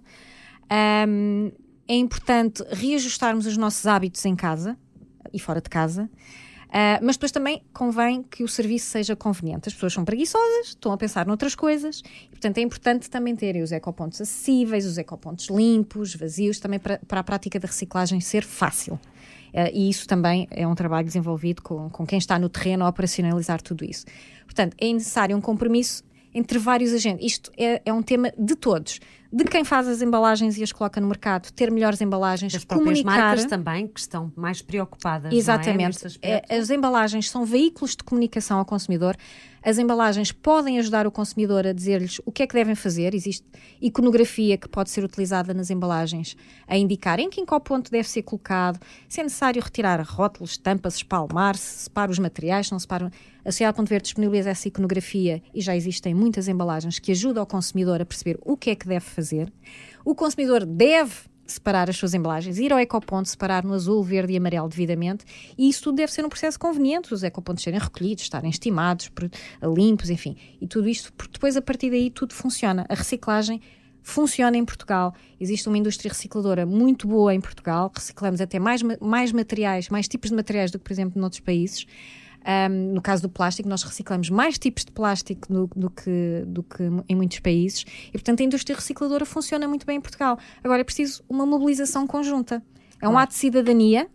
Ahm, 0.69 1.51
é 1.87 1.95
importante 1.95 2.63
reajustarmos 2.69 3.47
os 3.47 3.57
nossos 3.57 3.87
hábitos 3.87 4.23
em 4.25 4.35
casa 4.35 4.77
e 5.33 5.39
fora 5.39 5.59
de 5.59 5.69
casa. 5.69 6.09
Ah, 6.69 6.99
mas 7.01 7.15
depois 7.15 7.31
também 7.31 7.63
convém 7.73 8.21
que 8.23 8.43
o 8.43 8.47
serviço 8.47 8.87
seja 8.87 9.15
conveniente. 9.15 9.69
As 9.69 9.73
pessoas 9.73 9.93
são 9.93 10.03
preguiçosas, 10.03 10.67
estão 10.67 10.91
a 10.91 10.97
pensar 10.97 11.25
noutras 11.25 11.55
coisas, 11.55 12.03
e, 12.25 12.29
portanto 12.29 12.57
é 12.57 12.61
importante 12.61 13.09
também 13.09 13.35
terem 13.35 13.61
os 13.61 13.71
ecopontos 13.71 14.19
acessíveis, 14.21 14.85
os 14.85 14.97
ecopontos 14.97 15.47
limpos, 15.47 16.13
vazios, 16.15 16.59
também 16.59 16.79
para, 16.79 16.99
para 17.07 17.21
a 17.21 17.23
prática 17.23 17.59
da 17.59 17.67
reciclagem 17.67 18.19
ser 18.19 18.43
fácil. 18.43 18.99
Ah, 19.53 19.69
e 19.73 19.89
isso 19.89 20.07
também 20.07 20.47
é 20.51 20.67
um 20.67 20.75
trabalho 20.75 21.05
desenvolvido 21.05 21.61
com, 21.61 21.89
com 21.89 22.05
quem 22.05 22.17
está 22.19 22.37
no 22.37 22.49
terreno 22.49 22.85
a 22.85 22.89
operacionalizar 22.89 23.61
tudo 23.61 23.83
isso. 23.85 24.05
Portanto, 24.45 24.75
é 24.79 24.91
necessário 24.93 25.35
um 25.35 25.41
compromisso 25.41 26.03
entre 26.33 26.59
vários 26.59 26.93
agentes. 26.93 27.25
Isto 27.25 27.51
é, 27.57 27.81
é 27.85 27.91
um 27.93 28.01
tema 28.01 28.31
de 28.37 28.55
todos. 28.55 28.99
De 29.33 29.43
quem 29.43 29.63
faz 29.65 29.87
as 29.89 30.01
embalagens 30.01 30.57
e 30.57 30.63
as 30.63 30.71
coloca 30.71 31.01
no 31.01 31.07
mercado, 31.07 31.51
ter 31.51 31.69
melhores 31.69 31.99
embalagens, 31.99 32.55
As 32.55 32.63
próprias 32.63 33.01
comunicar. 33.01 33.25
marcas 33.25 33.45
também, 33.45 33.87
que 33.87 33.99
estão 33.99 34.31
mais 34.37 34.61
preocupadas. 34.61 35.33
é, 35.33 35.35
Exatamente. 35.35 36.19
É, 36.21 36.55
As 36.57 36.69
embalagens 36.69 37.29
são 37.29 37.43
veículos 37.43 37.91
de 37.95 38.03
comunicação 38.03 38.57
ao 38.59 38.65
consumidor. 38.65 39.17
As 39.67 39.77
embalagens 39.77 40.31
podem 40.31 40.79
ajudar 40.79 41.05
o 41.05 41.11
consumidor 41.11 41.67
a 41.67 41.73
dizer-lhes 41.73 42.21
o 42.25 42.31
que 42.31 42.41
é 42.41 42.47
que 42.47 42.53
devem 42.53 42.73
fazer. 42.73 43.13
Existe 43.13 43.45
iconografia 43.81 44.57
que 44.57 44.69
pode 44.69 44.89
ser 44.89 45.03
utilizada 45.03 45.53
nas 45.53 45.69
embalagens 45.69 46.37
a 46.65 46.77
indicar 46.77 47.19
em 47.19 47.29
que 47.29 47.43
ponto 47.45 47.91
deve 47.91 48.07
ser 48.07 48.21
colocado, 48.21 48.79
se 49.09 49.19
é 49.19 49.23
necessário 49.25 49.61
retirar 49.61 50.01
rótulos, 50.07 50.55
tampas, 50.55 50.95
espalmar, 50.95 51.57
se 51.57 51.79
separa 51.79 52.09
os 52.09 52.17
materiais, 52.17 52.71
não 52.71 52.79
separa. 52.79 53.11
A 53.43 53.51
Sociedade 53.51 53.75
Ponto 53.75 53.89
Verde 53.89 54.05
disponibiliza 54.05 54.51
essa 54.51 54.69
iconografia 54.69 55.43
e 55.53 55.59
já 55.59 55.75
existem 55.75 56.13
muitas 56.13 56.47
embalagens 56.47 56.97
que 56.97 57.11
ajudam 57.11 57.43
o 57.43 57.45
consumidor 57.45 58.01
a 58.01 58.05
perceber 58.05 58.39
o 58.45 58.55
que 58.55 58.69
é 58.69 58.75
que 58.75 58.87
deve 58.87 59.03
fazer. 59.03 59.51
O 60.05 60.15
consumidor 60.15 60.65
deve 60.65 61.13
separar 61.51 61.89
as 61.89 61.97
suas 61.97 62.13
embalagens, 62.13 62.57
ir 62.57 62.71
ao 62.71 62.79
ecoponto, 62.79 63.29
separar 63.29 63.63
no 63.63 63.73
azul, 63.73 64.03
verde 64.03 64.33
e 64.33 64.37
amarelo 64.37 64.67
devidamente, 64.67 65.25
e 65.57 65.69
isso 65.69 65.83
tudo 65.83 65.95
deve 65.95 66.11
ser 66.11 66.25
um 66.25 66.29
processo 66.29 66.59
conveniente, 66.59 67.13
os 67.13 67.23
ecopontos 67.23 67.63
serem 67.63 67.79
recolhidos, 67.79 68.23
estarem 68.23 68.49
estimados, 68.49 69.11
limpos, 69.75 70.09
enfim, 70.09 70.35
e 70.59 70.67
tudo 70.67 70.87
isto, 70.87 71.11
porque 71.13 71.33
depois 71.33 71.55
a 71.57 71.61
partir 71.61 71.89
daí 71.89 72.09
tudo 72.09 72.33
funciona. 72.33 72.85
A 72.89 72.93
reciclagem 72.93 73.61
funciona 74.01 74.55
em 74.55 74.63
Portugal. 74.63 75.13
Existe 75.37 75.67
uma 75.67 75.77
indústria 75.77 76.09
recicladora 76.09 76.65
muito 76.65 77.07
boa 77.07 77.33
em 77.33 77.41
Portugal, 77.41 77.91
reciclamos 77.93 78.39
até 78.39 78.57
mais, 78.57 78.81
mais 79.01 79.31
materiais, 79.33 79.89
mais 79.89 80.07
tipos 80.07 80.29
de 80.29 80.35
materiais 80.35 80.71
do 80.71 80.79
que, 80.79 80.85
por 80.85 80.93
exemplo, 80.93 81.19
noutros 81.19 81.41
países. 81.41 81.85
Um, 82.47 82.93
no 82.93 83.01
caso 83.01 83.23
do 83.23 83.29
plástico, 83.29 83.67
nós 83.67 83.83
reciclamos 83.83 84.29
mais 84.29 84.57
tipos 84.57 84.85
de 84.85 84.91
plástico 84.93 85.51
do, 85.51 85.69
do, 85.75 85.89
que, 85.89 86.43
do 86.47 86.63
que 86.63 86.83
em 87.09 87.15
muitos 87.15 87.39
países 87.39 87.83
e, 88.07 88.13
portanto, 88.13 88.39
a 88.39 88.43
indústria 88.43 88.73
recicladora 88.73 89.25
funciona 89.25 89.67
muito 89.67 89.85
bem 89.85 89.97
em 89.97 90.01
Portugal. 90.01 90.39
Agora 90.63 90.79
é 90.79 90.83
preciso 90.83 91.21
uma 91.27 91.45
mobilização 91.45 92.07
conjunta. 92.07 92.63
É 93.01 93.09
um 93.09 93.17
ato 93.17 93.33
de 93.33 93.39
cidadania. 93.39 94.07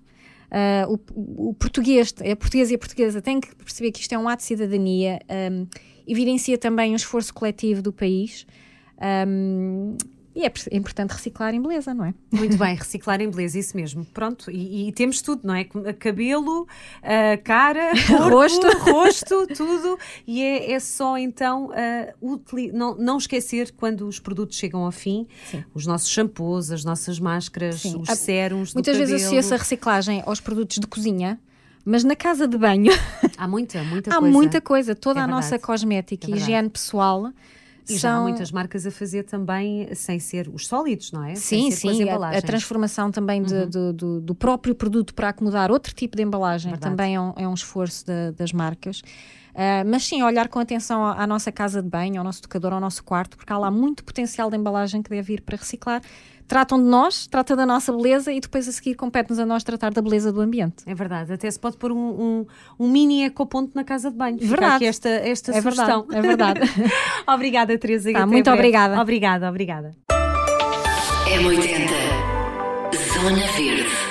Uh, 0.51 0.99
o, 1.15 1.51
o, 1.51 1.55
português, 1.55 2.15
a 2.21 2.37
portuguesa 2.37 2.73
e 2.73 2.75
a 2.75 2.79
portuguesa 2.79 3.23
têm 3.23 3.41
que 3.41 3.55
perceber 3.55 3.93
que 3.93 4.01
isto 4.01 4.15
é 4.15 4.19
um 4.19 4.29
ato 4.29 4.39
de 4.39 4.45
cidadania, 4.45 5.19
um, 5.51 5.67
evidencia 6.07 6.59
também 6.59 6.93
um 6.93 6.97
esforço 6.97 7.33
coletivo 7.33 7.83
do 7.83 7.93
país. 7.93 8.47
Um, 9.27 9.97
e 10.35 10.47
é, 10.47 10.53
é 10.71 10.77
importante 10.77 11.11
reciclar 11.11 11.55
em 11.55 11.61
beleza, 11.61 11.93
não 11.93 12.07
é? 12.07 12.15
Muito 12.33 12.57
bem, 12.57 12.75
reciclar 12.75 13.21
em 13.21 13.31
beleza, 13.31 13.59
isso 13.59 13.77
mesmo. 13.77 14.05
Pronto, 14.05 14.51
e, 14.51 14.89
e 14.89 14.93
temos 14.93 15.21
tudo, 15.21 15.47
não 15.47 15.55
é? 15.55 15.65
Cabelo, 15.99 16.63
uh, 16.63 17.43
cara, 17.45 17.93
corpo, 18.09 18.29
rosto, 18.31 18.67
rosto, 18.91 19.47
tudo. 19.49 19.99
E 20.27 20.43
é, 20.43 20.73
é 20.73 20.81
só 20.81 21.19
então 21.19 21.67
uh, 21.67 22.41
não, 22.73 22.97
não 22.97 23.19
esquecer 23.19 23.73
quando 23.73 24.09
os 24.09 24.19
produtos 24.19 24.57
chegam 24.57 24.85
ao 24.85 24.93
fim, 24.93 25.27
Sim. 25.51 25.65
os 25.75 25.87
nossos 25.87 26.09
shampoos, 26.09 26.71
as 26.71 26.83
nossas 26.83 27.21
máscaras, 27.21 27.83
Sim. 27.83 28.01
os 28.01 28.09
sérums. 28.19 28.73
Muitas 28.73 28.97
vezes 28.97 29.23
associa-se 29.23 29.53
a 29.53 29.57
reciclagem 29.59 30.23
aos 30.25 30.41
produtos 30.41 30.79
de 30.79 30.87
cozinha. 30.87 31.39
Mas 31.85 32.05
na 32.05 32.15
casa 32.15 32.47
de 32.47 32.57
banho 32.57 32.93
há 33.37 33.49
muita, 33.49 33.83
muita 33.83 34.11
há 34.15 34.19
coisa. 34.19 34.29
Há 34.29 34.33
muita 34.33 34.61
coisa. 34.61 34.95
Toda 34.95 35.19
é 35.19 35.25
a 35.25 35.27
nossa 35.27 35.59
cosmética 35.59 36.31
e 36.31 36.35
é 36.35 36.37
higiene 36.37 36.71
pessoal 36.71 37.33
e 37.89 37.97
já 37.97 38.15
há 38.15 38.21
muitas 38.21 38.53
marcas 38.53 38.87
a 38.87 38.91
fazer 38.91 39.25
também 39.25 39.93
sem 39.95 40.19
ser 40.19 40.49
os 40.49 40.67
sólidos, 40.67 41.11
não 41.13 41.25
é? 41.25 41.35
Sim, 41.35 41.71
sim. 41.71 42.09
A, 42.09 42.39
a, 42.39 42.43
transformação 42.43 43.11
também 43.11 43.43
de, 43.43 43.55
uhum. 43.55 43.71
do, 43.71 43.93
do, 43.93 44.21
do, 44.21 44.35
próprio 44.35 44.75
produto 44.75 45.15
para 45.15 45.31
acomodar 45.31 45.71
outro 45.71 45.95
tipo 45.95 46.17
de 46.17 46.23
embalagem 46.23 46.71
Verdade. 46.71 46.91
também 46.91 47.15
é 47.17 47.21
um, 47.21 47.33
é 47.37 47.49
um 47.49 47.55
esforço 47.55 48.07
de, 48.07 48.33
das 48.33 48.53
marcas. 48.53 49.03
Uh, 49.53 49.85
mas 49.87 50.05
sim, 50.05 50.23
olhar 50.23 50.49
com 50.49 50.59
atenção 50.59 51.05
à, 51.05 51.23
à, 51.23 51.27
nossa 51.27 51.53
casa 51.53 51.83
de 51.83 51.89
banho, 51.89 52.19
ao 52.19 52.25
nosso 52.25 52.41
tocador, 52.41 52.73
ao 52.73 52.81
nosso 52.81 53.05
quarto, 53.05 53.37
porque 53.37 53.53
há 53.53 53.59
lá 53.59 53.71
muito 53.71 54.03
potencial 54.03 54.49
de 54.49 54.57
embalagem 54.57 55.03
que 55.03 55.11
deve 55.11 55.35
ir 55.35 55.43
para 55.43 55.57
reciclar 55.57 56.01
tratam 56.47 56.79
de 56.79 56.85
nós, 56.85 57.27
trata 57.27 57.57
da 57.57 57.65
nossa 57.65 57.93
beleza 57.93 58.33
e 58.33 58.41
depois 58.41 58.69
a 58.69 58.73
seguir 58.73 58.95
compete-nos 58.95 59.39
a 59.39 59.47
nós 59.47 59.65
tratar 59.65 59.93
da 59.93 60.03
beleza 60.03 60.33
do 60.33 60.41
ambiente. 60.41 60.83
É 60.87 60.95
verdade, 60.95 61.33
até 61.33 61.51
se 61.51 61.59
pode 61.59 61.77
pôr 61.77 61.93
um, 61.93 61.97
um, 61.99 62.47
um 62.79 62.89
mini 62.89 63.25
ecoponto 63.25 63.73
na 63.75 63.85
casa 63.85 64.11
de 64.11 64.17
banho. 64.17 64.39
Verdade. 64.39 64.77
aqui 64.77 64.87
esta, 64.87 65.09
esta 65.09 65.53
é 65.53 65.61
sugestão. 65.63 66.07
Verdade, 66.09 66.61
é 66.61 66.65
verdade. 66.65 66.93
obrigada, 67.27 67.79
Teresa. 67.79 68.13
Tá, 68.13 68.27
muito 68.27 68.45
breve. 68.45 68.59
obrigada. 68.59 69.01
Obrigada, 69.01 69.49
obrigada. 69.49 69.91
M80 71.29 72.33
Zona 73.15 73.47
Verde. 73.53 74.02